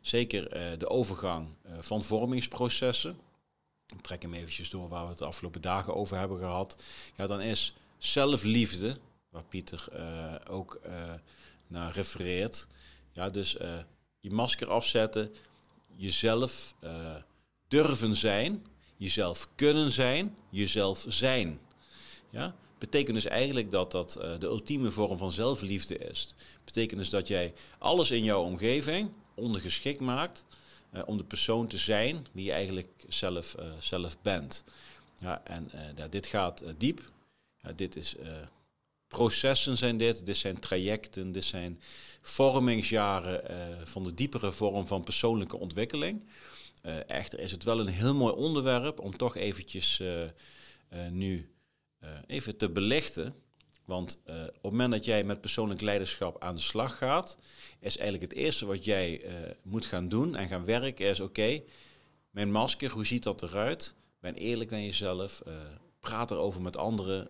zeker 0.00 0.72
uh, 0.72 0.78
de 0.78 0.88
overgang 0.88 1.48
uh, 1.66 1.72
van 1.80 2.02
vormingsprocessen. 2.02 3.18
Ik 3.94 4.00
trek 4.00 4.22
hem 4.22 4.34
eventjes 4.34 4.70
door 4.70 4.88
waar 4.88 5.02
we 5.02 5.08
het 5.08 5.18
de 5.18 5.24
afgelopen 5.24 5.60
dagen 5.60 5.94
over 5.94 6.18
hebben 6.18 6.38
gehad. 6.38 6.82
Ja, 7.16 7.26
dan 7.26 7.40
is 7.40 7.74
zelfliefde, 7.98 8.98
waar 9.28 9.44
Pieter 9.44 9.86
uh, 9.92 10.34
ook 10.48 10.80
naar 11.66 11.92
refereert. 11.92 12.66
Ja, 13.12 13.30
dus 13.30 13.56
je 14.20 14.30
masker 14.30 14.70
afzetten, 14.70 15.34
jezelf 15.96 16.74
durven 17.68 18.16
zijn, 18.16 18.66
jezelf 18.96 19.48
kunnen 19.54 19.90
zijn, 19.90 20.38
jezelf 20.50 21.04
zijn. 21.08 21.60
Ja? 22.30 22.54
Betekent 22.80 23.14
dus 23.14 23.26
eigenlijk 23.26 23.70
dat 23.70 23.90
dat 23.90 24.18
uh, 24.18 24.38
de 24.38 24.46
ultieme 24.46 24.90
vorm 24.90 25.18
van 25.18 25.32
zelfliefde 25.32 25.98
is. 25.98 26.34
Betekent 26.64 27.00
dus 27.00 27.10
dat 27.10 27.28
jij 27.28 27.52
alles 27.78 28.10
in 28.10 28.24
jouw 28.24 28.42
omgeving 28.42 29.10
ondergeschikt 29.34 30.00
maakt 30.00 30.46
uh, 30.94 31.02
om 31.06 31.16
de 31.16 31.24
persoon 31.24 31.66
te 31.66 31.76
zijn 31.76 32.26
wie 32.32 32.44
je 32.44 32.52
eigenlijk 32.52 33.04
zelf, 33.08 33.56
uh, 33.58 33.64
zelf 33.78 34.22
bent. 34.22 34.64
Ja, 35.16 35.44
en 35.44 35.70
ja, 35.96 36.08
dit 36.08 36.26
gaat 36.26 36.64
diep. 36.76 37.10
Ja, 37.62 37.72
dit 37.72 37.96
is 37.96 38.14
processen 39.08 39.76
zijn 39.76 39.96
dit, 39.96 40.26
dit 40.26 40.36
zijn 40.36 40.58
trajecten, 40.58 41.32
dit 41.32 41.44
zijn 41.44 41.80
vormingsjaren 42.22 43.42
van 43.84 44.04
de 44.04 44.14
diepere 44.14 44.52
vorm 44.52 44.86
van 44.86 45.04
persoonlijke 45.04 45.56
ontwikkeling. 45.56 46.24
echter 47.06 47.38
is 47.38 47.50
het 47.50 47.64
wel 47.64 47.80
een 47.80 47.88
heel 47.88 48.14
mooi 48.14 48.34
onderwerp 48.34 49.00
om 49.00 49.16
toch 49.16 49.36
eventjes 49.36 50.02
nu 51.10 51.50
uh, 52.02 52.08
even 52.26 52.56
te 52.56 52.68
belichten. 52.68 53.34
Want 53.84 54.20
uh, 54.26 54.34
op 54.34 54.52
het 54.52 54.62
moment 54.62 54.92
dat 54.92 55.04
jij 55.04 55.24
met 55.24 55.40
persoonlijk 55.40 55.80
leiderschap 55.80 56.42
aan 56.42 56.54
de 56.54 56.60
slag 56.60 56.98
gaat, 56.98 57.38
is 57.80 57.96
eigenlijk 57.98 58.32
het 58.32 58.40
eerste 58.40 58.66
wat 58.66 58.84
jij 58.84 59.24
uh, 59.24 59.32
moet 59.62 59.86
gaan 59.86 60.08
doen 60.08 60.36
en 60.36 60.48
gaan 60.48 60.64
werken, 60.64 61.06
is 61.06 61.20
oké, 61.20 61.62
mijn 62.30 62.52
masker, 62.52 62.90
hoe 62.90 63.06
ziet 63.06 63.22
dat 63.22 63.42
eruit? 63.42 63.94
Ben 64.20 64.34
eerlijk 64.34 64.70
naar 64.70 64.80
jezelf, 64.80 65.42
praat 66.00 66.30
erover 66.30 66.62
met 66.62 66.76
anderen, 66.76 67.28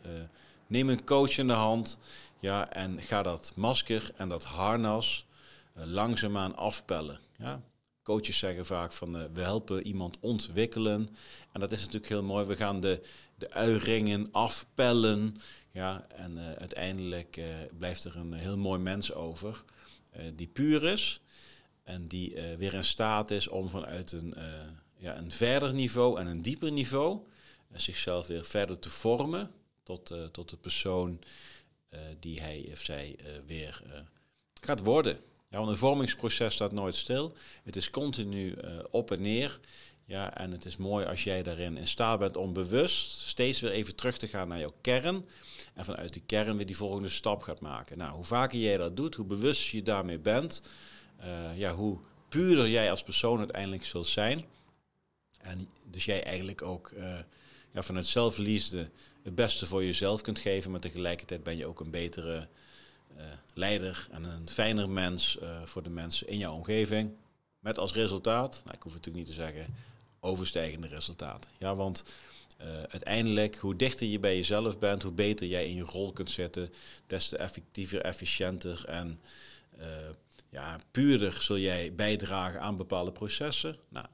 neem 0.66 0.88
een 0.88 1.04
coach 1.04 1.38
in 1.38 1.46
de 1.46 1.52
hand 1.52 1.98
ja, 2.40 2.72
en 2.72 3.02
ga 3.02 3.22
dat 3.22 3.52
masker 3.56 4.12
en 4.16 4.28
dat 4.28 4.44
harnas 4.44 5.26
langzaamaan 5.74 6.56
afpellen. 6.56 7.20
Ja? 7.38 7.60
Coaches 8.10 8.38
zeggen 8.38 8.66
vaak 8.66 8.92
van 8.92 9.16
uh, 9.16 9.22
we 9.32 9.40
helpen 9.40 9.86
iemand 9.86 10.16
ontwikkelen. 10.20 11.08
En 11.52 11.60
dat 11.60 11.72
is 11.72 11.78
natuurlijk 11.78 12.08
heel 12.08 12.22
mooi. 12.22 12.46
We 12.46 12.56
gaan 12.56 12.80
de, 12.80 13.02
de 13.34 13.50
uiringen 13.50 14.28
afpellen. 14.32 15.36
Ja, 15.70 16.06
en 16.08 16.36
uh, 16.36 16.52
uiteindelijk 16.52 17.36
uh, 17.36 17.44
blijft 17.78 18.04
er 18.04 18.16
een 18.16 18.32
heel 18.32 18.58
mooi 18.58 18.80
mens 18.80 19.12
over. 19.12 19.64
die 20.34 20.46
puur 20.46 20.84
is. 20.84 21.20
En 21.82 22.08
die 22.08 22.34
weer 22.58 22.74
in 22.74 22.84
staat 22.84 23.30
is 23.30 23.48
om 23.48 23.68
vanuit 23.68 24.12
een, 24.12 24.34
ja, 24.96 25.16
een 25.16 25.32
verder 25.32 25.74
niveau 25.74 26.20
en 26.20 26.26
een 26.26 26.42
dieper 26.42 26.72
niveau 26.72 27.18
zichzelf 27.72 28.26
weer 28.26 28.44
verder 28.44 28.78
te 28.78 28.90
vormen 28.90 29.50
tot, 29.82 30.14
tot 30.32 30.48
de 30.48 30.56
persoon 30.56 31.18
die 32.20 32.40
hij 32.40 32.68
of 32.72 32.80
zij 32.80 33.16
weer 33.46 33.82
gaat 34.60 34.84
worden. 34.84 35.29
Ja, 35.50 35.58
want 35.58 35.70
een 35.70 35.76
vormingsproces 35.76 36.54
staat 36.54 36.72
nooit 36.72 36.94
stil. 36.94 37.36
Het 37.62 37.76
is 37.76 37.90
continu 37.90 38.54
uh, 38.54 38.78
op 38.90 39.10
en 39.10 39.22
neer. 39.22 39.60
Ja, 40.04 40.36
en 40.36 40.50
het 40.50 40.64
is 40.64 40.76
mooi 40.76 41.06
als 41.06 41.24
jij 41.24 41.42
daarin 41.42 41.76
in 41.76 41.86
staat 41.86 42.18
bent 42.18 42.36
om 42.36 42.52
bewust 42.52 43.20
steeds 43.20 43.60
weer 43.60 43.70
even 43.70 43.96
terug 43.96 44.18
te 44.18 44.28
gaan 44.28 44.48
naar 44.48 44.58
jouw 44.58 44.74
kern. 44.80 45.26
En 45.74 45.84
vanuit 45.84 46.12
die 46.12 46.22
kern 46.26 46.56
weer 46.56 46.66
die 46.66 46.76
volgende 46.76 47.08
stap 47.08 47.42
gaat 47.42 47.60
maken. 47.60 47.98
Nou, 47.98 48.12
hoe 48.12 48.24
vaker 48.24 48.58
jij 48.58 48.76
dat 48.76 48.96
doet, 48.96 49.14
hoe 49.14 49.26
bewust 49.26 49.68
je 49.68 49.82
daarmee 49.82 50.18
bent, 50.18 50.62
uh, 51.20 51.58
ja, 51.58 51.72
hoe 51.72 51.98
puurder 52.28 52.68
jij 52.68 52.90
als 52.90 53.02
persoon 53.02 53.38
uiteindelijk 53.38 53.84
zult 53.84 54.06
zijn. 54.06 54.44
En 55.38 55.68
dus 55.86 56.04
jij 56.04 56.24
eigenlijk 56.24 56.62
ook 56.62 56.90
uh, 56.90 57.18
ja, 57.72 57.82
vanuit 57.82 58.06
zelfliefde 58.06 58.90
het 59.22 59.34
beste 59.34 59.66
voor 59.66 59.84
jezelf 59.84 60.20
kunt 60.20 60.38
geven, 60.38 60.70
maar 60.70 60.80
tegelijkertijd 60.80 61.42
ben 61.42 61.56
je 61.56 61.66
ook 61.66 61.80
een 61.80 61.90
betere 61.90 62.48
leider 63.54 64.08
en 64.10 64.24
een 64.24 64.48
fijner 64.48 64.88
mens 64.88 65.38
uh, 65.42 65.62
voor 65.62 65.82
de 65.82 65.90
mensen 65.90 66.28
in 66.28 66.38
jouw 66.38 66.54
omgeving. 66.54 67.12
Met 67.58 67.78
als 67.78 67.92
resultaat, 67.92 68.62
nou, 68.64 68.76
ik 68.76 68.82
hoef 68.82 68.92
het 68.94 69.04
natuurlijk 69.04 69.16
niet 69.16 69.36
te 69.36 69.42
zeggen, 69.42 69.74
overstijgende 70.20 70.86
resultaten. 70.86 71.50
Ja, 71.58 71.74
want 71.74 72.04
uh, 72.60 72.66
uiteindelijk, 72.66 73.56
hoe 73.56 73.76
dichter 73.76 74.06
je 74.06 74.18
bij 74.18 74.36
jezelf 74.36 74.78
bent, 74.78 75.02
hoe 75.02 75.12
beter 75.12 75.46
jij 75.46 75.68
in 75.68 75.74
je 75.74 75.82
rol 75.82 76.12
kunt 76.12 76.30
zitten, 76.30 76.72
des 77.06 77.28
te 77.28 77.36
effectiever, 77.36 78.00
efficiënter 78.00 78.84
en 78.84 79.20
ja, 80.50 80.80
puurder 80.90 81.32
zul 81.32 81.58
jij 81.58 81.94
bijdragen 81.94 82.60
aan 82.60 82.76
bepaalde 82.76 83.12
processen. 83.12 83.76
Nou, 83.88 84.06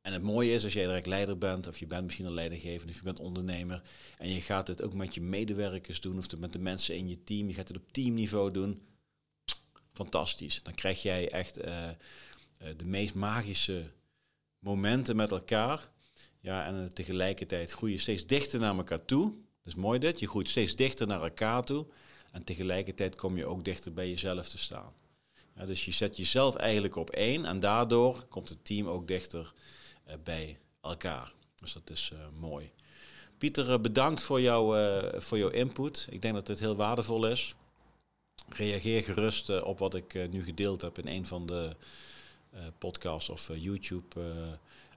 en 0.00 0.12
het 0.12 0.22
mooie 0.22 0.52
is 0.52 0.64
als 0.64 0.72
jij 0.72 0.84
direct 0.86 1.06
leider 1.06 1.38
bent, 1.38 1.66
of 1.66 1.78
je 1.78 1.86
bent 1.86 2.04
misschien 2.04 2.26
een 2.26 2.34
leidinggevende, 2.34 2.92
of 2.92 2.98
je 2.98 3.04
bent 3.04 3.20
ondernemer, 3.20 3.82
en 4.18 4.28
je 4.28 4.40
gaat 4.40 4.66
het 4.66 4.82
ook 4.82 4.94
met 4.94 5.14
je 5.14 5.20
medewerkers 5.20 6.00
doen, 6.00 6.18
of 6.18 6.38
met 6.38 6.52
de 6.52 6.58
mensen 6.58 6.96
in 6.96 7.08
je 7.08 7.24
team, 7.24 7.48
je 7.48 7.54
gaat 7.54 7.68
het 7.68 7.76
op 7.76 7.92
teamniveau 7.92 8.50
doen. 8.50 8.82
Fantastisch. 9.92 10.62
Dan 10.62 10.74
krijg 10.74 11.02
jij 11.02 11.30
echt 11.30 11.64
uh, 11.64 11.88
de 12.76 12.84
meest 12.84 13.14
magische 13.14 13.84
momenten 14.58 15.16
met 15.16 15.30
elkaar. 15.30 15.90
Ja, 16.40 16.66
en 16.66 16.94
tegelijkertijd 16.94 17.70
groei 17.70 17.92
je 17.92 17.98
steeds 17.98 18.26
dichter 18.26 18.60
naar 18.60 18.76
elkaar 18.76 19.04
toe. 19.04 19.24
Dat 19.62 19.72
is 19.72 19.74
mooi 19.74 19.98
dit. 19.98 20.18
Je 20.18 20.28
groeit 20.28 20.48
steeds 20.48 20.76
dichter 20.76 21.06
naar 21.06 21.22
elkaar 21.22 21.64
toe. 21.64 21.86
En 22.32 22.44
tegelijkertijd 22.44 23.14
kom 23.14 23.36
je 23.36 23.46
ook 23.46 23.64
dichter 23.64 23.92
bij 23.92 24.08
jezelf 24.08 24.48
te 24.48 24.58
staan. 24.58 24.92
Ja, 25.54 25.66
dus 25.66 25.84
je 25.84 25.92
zet 25.92 26.16
jezelf 26.16 26.54
eigenlijk 26.54 26.96
op 26.96 27.10
één 27.10 27.44
en 27.44 27.60
daardoor 27.60 28.24
komt 28.28 28.48
het 28.48 28.64
team 28.64 28.86
ook 28.88 29.08
dichter 29.08 29.40
eh, 29.40 29.79
bij 30.24 30.58
elkaar. 30.80 31.32
Dus 31.60 31.72
dat 31.72 31.90
is 31.90 32.10
eh, 32.12 32.18
mooi. 32.40 32.70
Pieter, 33.38 33.72
eh, 33.72 33.80
bedankt 33.80 34.22
voor, 34.22 34.40
jou, 34.40 34.76
voor 35.20 35.38
jouw 35.38 35.48
input. 35.48 36.06
Ik 36.10 36.22
denk 36.22 36.34
dat 36.34 36.46
dit 36.46 36.58
heel 36.58 36.76
waardevol 36.76 37.26
is. 37.26 37.54
Reageer 38.48 39.02
gerust 39.02 39.62
op 39.62 39.78
wat 39.78 39.94
ik 39.94 40.30
nu 40.30 40.44
gedeeld 40.44 40.80
heb 40.80 40.98
in 40.98 41.06
een 41.06 41.26
van 41.26 41.46
de 41.46 41.76
podcasts 42.78 43.28
of 43.28 43.50
YouTube 43.54 44.22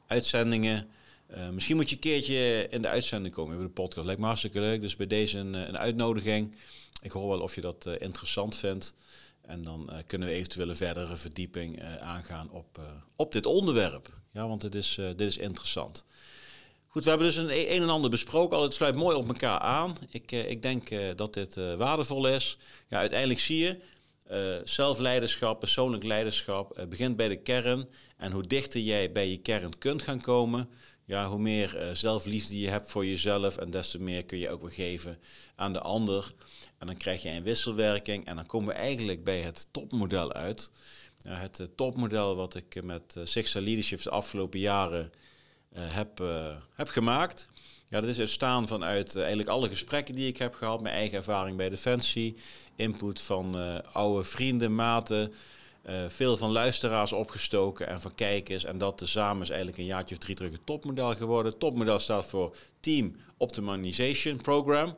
uitzendingen. 0.08 0.90
Uh, 1.36 1.50
misschien 1.50 1.76
moet 1.76 1.90
je 1.90 1.96
een 1.96 2.02
keertje 2.02 2.68
in 2.70 2.82
de 2.82 2.88
uitzending 2.88 3.34
komen 3.34 3.58
in 3.58 3.64
de 3.64 3.70
podcast. 3.70 4.06
Lijkt 4.06 4.22
me 4.22 4.28
hartstikke 4.28 4.60
leuk. 4.60 4.82
Dus 4.82 4.96
bij 4.96 5.08
deze 5.08 5.38
een, 5.38 5.54
een 5.54 5.78
uitnodiging. 5.78 6.56
Ik 7.02 7.12
hoor 7.12 7.30
wel 7.30 7.42
of 7.42 7.56
je 7.56 7.62
dat 7.62 7.86
interessant 8.00 8.56
vindt. 8.56 8.94
En 9.42 9.64
dan 9.64 9.90
kunnen 10.08 10.28
we 10.28 10.34
eventueel 10.34 10.70
een 10.70 10.76
verdere 10.76 11.18
verdieping 11.18 11.84
aangaan 12.00 12.50
op, 12.50 12.80
op 13.16 13.32
dit 13.32 13.46
onderwerp. 13.46 14.23
Ja, 14.34 14.48
want 14.48 14.62
dit 14.62 14.76
is, 14.76 14.96
dit 14.96 15.22
is 15.22 15.38
interessant. 15.38 16.06
Goed, 16.88 17.04
we 17.04 17.10
hebben 17.10 17.28
dus 17.28 17.36
een, 17.36 17.50
een 17.50 17.82
en 17.82 17.90
ander 17.90 18.10
besproken. 18.10 18.58
Al 18.58 18.64
het 18.64 18.74
sluit 18.74 18.96
mooi 18.96 19.16
op 19.16 19.28
elkaar 19.28 19.60
aan. 19.60 19.96
Ik, 20.10 20.32
ik 20.32 20.62
denk 20.62 20.90
dat 21.18 21.34
dit 21.34 21.56
waardevol 21.56 22.28
is. 22.28 22.58
Ja, 22.90 22.98
uiteindelijk 22.98 23.40
zie 23.40 23.58
je, 23.58 23.80
uh, 24.32 24.56
zelfleiderschap, 24.64 25.60
persoonlijk 25.60 26.04
leiderschap 26.04 26.86
begint 26.90 27.16
bij 27.16 27.28
de 27.28 27.42
kern. 27.42 27.90
En 28.18 28.32
hoe 28.32 28.48
dichter 28.48 28.82
jij 28.82 29.12
bij 29.12 29.30
je 29.30 29.38
kern 29.38 29.78
kunt 29.78 30.02
gaan 30.02 30.22
komen, 30.22 30.70
ja, 31.06 31.28
hoe 31.30 31.40
meer 31.40 31.90
zelfliefde 31.94 32.60
je 32.60 32.70
hebt 32.70 32.90
voor 32.90 33.06
jezelf 33.06 33.58
en 33.58 33.72
des 33.72 33.92
te 33.92 34.02
meer 34.02 34.26
kun 34.26 34.38
je 34.38 34.50
ook 34.50 34.62
weer 34.62 34.72
geven 34.72 35.20
aan 35.56 35.74
de 35.74 35.82
ander. 35.82 36.34
En 36.78 36.88
dan 36.88 36.98
krijg 36.98 37.22
je 37.22 37.30
een 37.30 37.44
wisselwerking 37.44 38.26
en 38.26 38.36
dan 38.36 38.46
komen 38.46 38.68
we 38.68 38.74
eigenlijk 38.74 39.24
bij 39.24 39.42
het 39.42 39.68
topmodel 39.72 40.34
uit. 40.34 40.72
Het 41.30 41.70
topmodel 41.76 42.36
wat 42.36 42.56
ik 42.56 42.84
met 42.84 43.16
uh, 43.18 43.26
Sixta 43.26 43.62
Leadership 43.62 44.02
de 44.02 44.10
afgelopen 44.10 44.60
jaren 44.60 45.12
heb, 45.76 46.24
heb 46.74 46.88
gemaakt. 46.88 47.50
Ja, 47.90 48.02
dat 48.02 48.10
is 48.10 48.20
ontstaan 48.20 48.68
vanuit 48.68 49.16
eigenlijk 49.16 49.50
alle 49.50 49.70
gesprekken 49.70 50.16
die 50.16 50.28
ik 50.28 50.38
heb 50.38 50.56
gehad, 50.56 50.82
mijn 50.82 50.96
eigen 50.96 51.18
ervaring 51.18 51.58
bij 51.58 51.70
Defensie, 51.70 52.36
input 52.76 53.22
van 53.22 53.56
oude 53.92 54.24
vrienden, 54.24 54.76
maten, 54.76 55.34
veel 56.08 56.38
van 56.38 56.52
luisteraars 56.52 57.14
opgestoken 57.14 57.88
en 57.88 58.02
van 58.02 58.16
kijkers. 58.16 58.64
En 58.64 58.78
dat 58.78 58.98
tezamen 58.98 59.42
is 59.42 59.50
eigenlijk 59.50 59.80
een 59.80 59.86
jaartje 59.86 60.16
of 60.16 60.22
drie 60.22 60.36
terug 60.36 60.52
het 60.52 60.66
topmodel 60.66 61.16
geworden. 61.16 61.58
Topmodel 61.58 62.00
staat 62.00 62.26
voor 62.26 62.56
Team 62.80 63.16
Optimization 63.38 64.42
Program. 64.42 64.96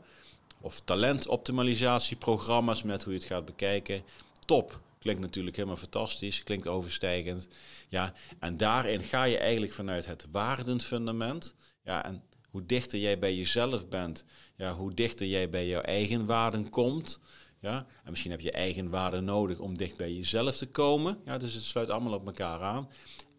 Of 0.61 0.79
talentoptimalisatieprogramma's 0.79 2.83
met 2.83 3.03
hoe 3.03 3.13
je 3.13 3.19
het 3.19 3.27
gaat 3.27 3.45
bekijken. 3.45 4.03
Top 4.45 4.79
klinkt 5.05 5.23
natuurlijk 5.23 5.55
helemaal 5.55 5.77
fantastisch, 5.77 6.43
klinkt 6.43 6.67
overstijgend. 6.67 7.47
Ja, 7.89 8.13
en 8.39 8.57
daarin 8.57 9.03
ga 9.03 9.23
je 9.23 9.37
eigenlijk 9.37 9.73
vanuit 9.73 10.05
het 10.05 10.27
waardendfundament. 10.31 11.55
Ja, 11.83 12.05
en 12.05 12.23
hoe 12.49 12.65
dichter 12.65 12.99
jij 12.99 13.19
bij 13.19 13.35
jezelf 13.35 13.87
bent, 13.89 14.25
ja, 14.55 14.73
hoe 14.73 14.93
dichter 14.93 15.25
jij 15.25 15.49
bij 15.49 15.67
jouw 15.67 15.81
eigen 15.81 16.25
waarden 16.25 16.69
komt, 16.69 17.19
ja? 17.59 17.85
En 18.03 18.09
misschien 18.09 18.31
heb 18.31 18.39
je 18.39 18.51
eigen 18.51 18.89
waarde 18.89 19.19
nodig 19.21 19.59
om 19.59 19.77
dicht 19.77 19.97
bij 19.97 20.13
jezelf 20.13 20.57
te 20.57 20.67
komen. 20.67 21.19
Ja, 21.25 21.37
dus 21.37 21.53
het 21.53 21.63
sluit 21.63 21.89
allemaal 21.89 22.13
op 22.13 22.25
elkaar 22.25 22.61
aan. 22.61 22.89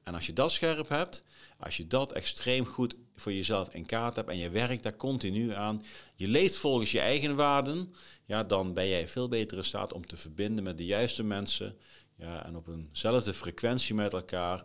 En 0.02 0.14
als 0.14 0.26
je 0.26 0.32
dat 0.32 0.52
scherp 0.52 0.88
hebt, 0.88 1.24
als 1.58 1.76
je 1.76 1.86
dat 1.86 2.12
extreem 2.12 2.66
goed 2.66 2.96
voor 3.16 3.32
jezelf 3.32 3.74
in 3.74 3.86
kaart 3.86 4.16
hebt 4.16 4.28
en 4.28 4.38
je 4.38 4.50
werkt 4.50 4.82
daar 4.82 4.96
continu 4.96 5.54
aan, 5.54 5.82
je 6.14 6.28
leeft 6.28 6.56
volgens 6.56 6.92
je 6.92 7.00
eigen 7.00 7.36
waarden, 7.36 7.94
ja, 8.24 8.44
dan 8.44 8.74
ben 8.74 8.88
jij 8.88 9.08
veel 9.08 9.28
beter 9.28 9.56
in 9.56 9.64
staat 9.64 9.92
om 9.92 10.06
te 10.06 10.16
verbinden 10.16 10.64
met 10.64 10.78
de 10.78 10.84
juiste 10.84 11.22
mensen 11.22 11.76
ja, 12.16 12.46
en 12.46 12.56
op 12.56 12.68
eenzelfde 12.68 13.32
frequentie 13.32 13.94
met 13.94 14.12
elkaar 14.12 14.64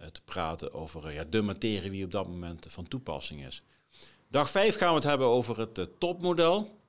uh, 0.00 0.06
te 0.06 0.22
praten 0.24 0.72
over 0.72 1.08
uh, 1.08 1.14
ja, 1.14 1.24
de 1.24 1.42
materie 1.42 1.90
die 1.90 2.04
op 2.04 2.10
dat 2.10 2.26
moment 2.26 2.66
van 2.68 2.88
toepassing 2.88 3.46
is. 3.46 3.62
Dag 4.28 4.50
5 4.50 4.76
gaan 4.76 4.88
we 4.88 4.94
het 4.94 5.04
hebben 5.04 5.26
over 5.26 5.58
het 5.58 5.78
uh, 5.78 5.84
topmodel. 5.98 6.80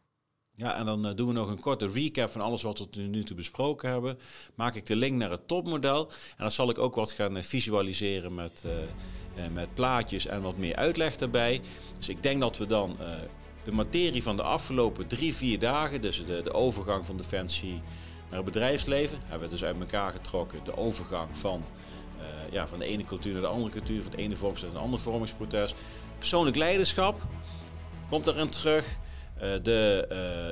Ja, 0.56 0.76
en 0.76 0.86
dan 0.86 1.08
uh, 1.08 1.16
doen 1.16 1.28
we 1.28 1.34
nog 1.34 1.50
een 1.50 1.60
korte 1.60 1.88
recap 1.88 2.30
van 2.30 2.42
alles 2.42 2.62
wat 2.62 2.80
we 2.80 2.90
tot 2.90 3.08
nu 3.08 3.24
toe 3.24 3.36
besproken 3.36 3.90
hebben. 3.90 4.20
Maak 4.56 4.76
ik 4.76 4.86
de 4.86 4.96
link 4.96 5.18
naar 5.18 5.30
het 5.30 5.48
topmodel. 5.48 6.08
En 6.08 6.38
dan 6.38 6.52
zal 6.52 6.70
ik 6.70 6.78
ook 6.78 6.96
wat 6.96 7.12
gaan 7.12 7.38
uh, 7.38 7.44
visualiseren 7.44 8.36
met, 8.36 8.64
uh, 8.66 9.44
met 9.54 9.74
plaatjes 9.74 10.26
en 10.26 10.42
wat 10.42 10.58
meer 10.58 10.76
uitleg 10.76 11.16
daarbij. 11.16 11.62
Dus 11.98 12.10
ik 12.10 12.24
denk 12.24 12.42
dat 12.42 12.58
we 12.58 12.66
dan 12.66 12.98
de 13.64 13.72
materie 13.72 14.24
van 14.24 14.36
de 14.36 14.44
afgelopen 14.44 15.08
drie, 15.08 15.34
vier 15.34 15.60
dagen, 15.60 16.02
dus 16.02 16.26
de, 16.26 16.42
de 16.44 16.54
overgang 16.54 17.06
van 17.06 17.18
defensie 17.18 17.82
naar 18.30 18.36
het 18.36 18.46
bedrijfsleven, 18.46 19.20
hebben 19.22 19.48
we 19.48 19.54
dus 19.54 19.64
uit 19.64 19.80
elkaar 19.80 20.12
getrokken. 20.12 20.64
De 20.64 20.78
overgang 20.78 21.38
van, 21.38 21.64
ja, 22.52 22.68
van 22.68 22.80
de 22.80 22.86
ene 22.86 23.04
cultuur 23.04 23.34
naar 23.34 23.42
de 23.42 23.48
andere 23.48 23.70
cultuur, 23.70 24.02
van 24.02 24.12
de 24.12 24.18
ene 24.18 24.36
vormingsproces 24.36 24.74
naar 24.74 24.82
de 24.82 24.86
andere 24.86 25.04
vormingsproces. 25.04 25.74
Persoonlijk 26.18 26.56
leiderschap 26.56 27.22
komt 28.10 28.28
erin 28.28 28.50
terug. 28.50 28.98
Eh, 29.44 29.50
de 29.64 30.08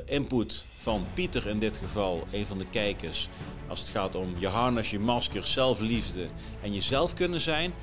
uh, 0.05 0.15
input 0.15 0.65
van 0.77 1.05
Pieter 1.13 1.47
in 1.47 1.59
dit 1.59 1.77
geval, 1.77 2.27
een 2.31 2.45
van 2.45 2.57
de 2.57 2.69
kijkers, 2.69 3.29
als 3.67 3.79
het 3.79 3.89
gaat 3.89 4.15
om 4.15 4.33
je 4.37 4.47
harnas, 4.47 4.89
je 4.89 4.99
masker, 4.99 5.47
zelfliefde 5.47 6.27
en 6.61 6.73
jezelf 6.73 7.13
kunnen 7.13 7.41
zijn. 7.41 7.73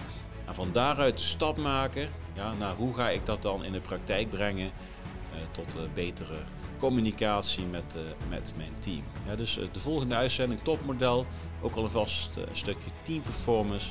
En 0.46 0.54
van 0.54 0.72
daaruit 0.72 1.18
de 1.18 1.24
stap 1.24 1.56
maken 1.56 2.08
ja, 2.34 2.52
naar 2.52 2.74
hoe 2.74 2.94
ga 2.94 3.10
ik 3.10 3.26
dat 3.26 3.42
dan 3.42 3.64
in 3.64 3.72
de 3.72 3.80
praktijk 3.80 4.30
brengen 4.30 4.66
uh, 4.66 5.36
tot 5.50 5.94
betere 5.94 6.38
communicatie 6.78 7.64
met, 7.64 7.96
met 8.28 8.52
mijn 8.56 8.72
team. 8.78 9.02
Dus 9.36 9.58
de 9.72 9.80
volgende 9.80 10.14
uitzending, 10.14 10.60
topmodel, 10.60 11.26
ook 11.60 11.74
al 11.74 11.84
een 11.84 11.90
vast 11.90 12.38
stukje 12.52 12.90
team 13.02 13.22
performance. 13.22 13.90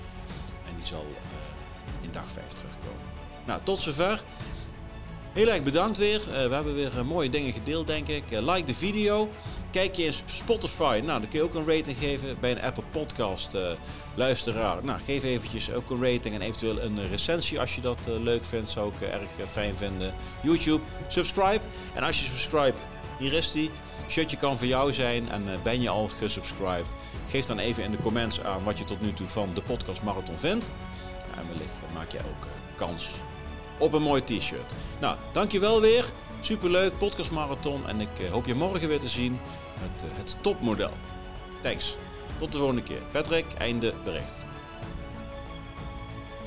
En 0.67 0.75
die 0.75 0.85
zal 0.85 1.05
in 2.01 2.11
dag 2.11 2.31
5 2.31 2.47
terugkomen. 2.47 3.01
Nou, 3.45 3.61
tot 3.63 3.77
zover. 3.77 4.23
Heel 5.37 5.47
erg 5.47 5.63
bedankt 5.63 5.97
weer. 5.97 6.21
Uh, 6.27 6.33
we 6.33 6.53
hebben 6.53 6.73
weer 6.75 6.91
uh, 6.97 7.01
mooie 7.01 7.29
dingen 7.29 7.53
gedeeld, 7.53 7.87
denk 7.87 8.07
ik. 8.07 8.23
Uh, 8.31 8.39
like 8.39 8.63
de 8.63 8.73
video. 8.73 9.29
Kijk 9.71 9.95
je 9.95 10.03
in 10.03 10.13
Spotify. 10.25 11.01
Nou, 11.05 11.19
dan 11.19 11.29
kun 11.29 11.39
je 11.39 11.45
ook 11.45 11.53
een 11.53 11.67
rating 11.67 11.97
geven 11.97 12.37
bij 12.39 12.51
een 12.51 12.61
Apple 12.61 12.83
Podcast 12.91 13.57
luisteraar. 14.15 14.83
Nou, 14.83 14.99
geef 15.05 15.23
eventjes 15.23 15.71
ook 15.71 15.89
een 15.89 16.03
rating 16.03 16.35
en 16.35 16.41
eventueel 16.41 16.81
een 16.81 17.09
recensie 17.09 17.59
als 17.59 17.75
je 17.75 17.81
dat 17.81 17.97
leuk 18.07 18.45
vindt. 18.45 18.69
Zou 18.69 18.91
ik 18.93 19.07
erg 19.09 19.49
fijn 19.49 19.77
vinden. 19.77 20.13
YouTube, 20.41 20.83
subscribe. 21.07 21.61
En 21.93 22.03
als 22.03 22.19
je 22.19 22.25
subscribe, 22.25 22.77
hier 23.19 23.33
is 23.33 23.51
die. 23.51 23.71
Shirtje 24.09 24.37
kan 24.37 24.57
voor 24.57 24.67
jou 24.67 24.93
zijn 24.93 25.29
en 25.29 25.43
ben 25.63 25.81
je 25.81 25.89
al 25.89 26.07
gesubscribed. 26.07 26.95
Geef 27.29 27.45
dan 27.45 27.59
even 27.59 27.83
in 27.83 27.91
de 27.91 27.97
comments 27.97 28.41
aan 28.41 28.63
wat 28.63 28.77
je 28.77 28.83
tot 28.83 29.01
nu 29.01 29.13
toe 29.13 29.27
van 29.27 29.49
de 29.53 29.61
podcast 29.61 30.01
Marathon 30.01 30.37
vindt. 30.37 30.69
En 31.35 31.47
wellicht 31.47 31.73
maak 31.93 32.11
je 32.11 32.17
ook 32.17 32.47
kans 32.75 33.09
op 33.77 33.93
een 33.93 34.01
mooi 34.01 34.23
t-shirt. 34.23 34.71
Nou, 34.99 35.15
dankjewel 35.33 35.81
weer. 35.81 36.05
Superleuk, 36.39 36.97
podcast 36.97 37.31
marathon. 37.31 37.87
En 37.87 38.01
ik 38.01 38.19
eh, 38.19 38.31
hoop 38.31 38.45
je 38.45 38.55
morgen 38.55 38.87
weer 38.87 38.99
te 38.99 39.07
zien 39.07 39.39
met 39.81 40.03
uh, 40.03 40.09
het 40.17 40.35
topmodel. 40.41 40.91
Thanks. 41.61 41.97
Tot 42.39 42.51
de 42.51 42.57
volgende 42.57 42.83
keer. 42.83 43.01
Patrick, 43.11 43.45
einde 43.57 43.93
bericht. 44.03 44.45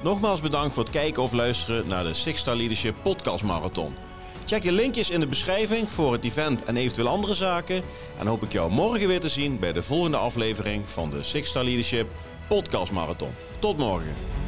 Nogmaals 0.02 0.40
bedankt 0.40 0.74
voor 0.74 0.82
het 0.82 0.92
kijken 0.92 1.22
of 1.22 1.32
luisteren 1.32 1.86
naar 1.86 2.02
de 2.02 2.14
Six 2.14 2.40
Star 2.40 2.56
Leadership 2.56 2.94
Podcast 3.02 3.44
Marathon. 3.44 3.94
Check 4.46 4.62
de 4.62 4.72
linkjes 4.72 5.10
in 5.10 5.20
de 5.20 5.26
beschrijving 5.26 5.92
voor 5.92 6.12
het 6.12 6.24
event 6.24 6.64
en 6.64 6.76
eventueel 6.76 7.08
andere 7.08 7.34
zaken. 7.34 7.82
En 8.18 8.26
hoop 8.26 8.42
ik 8.42 8.52
jou 8.52 8.70
morgen 8.70 9.08
weer 9.08 9.20
te 9.20 9.28
zien 9.28 9.58
bij 9.58 9.72
de 9.72 9.82
volgende 9.82 10.16
aflevering 10.16 10.90
van 10.90 11.10
de 11.10 11.22
Six 11.22 11.48
Star 11.48 11.64
Leadership 11.64 12.10
Podcast 12.48 12.92
Marathon. 12.92 13.30
Tot 13.58 13.76
morgen. 13.76 14.39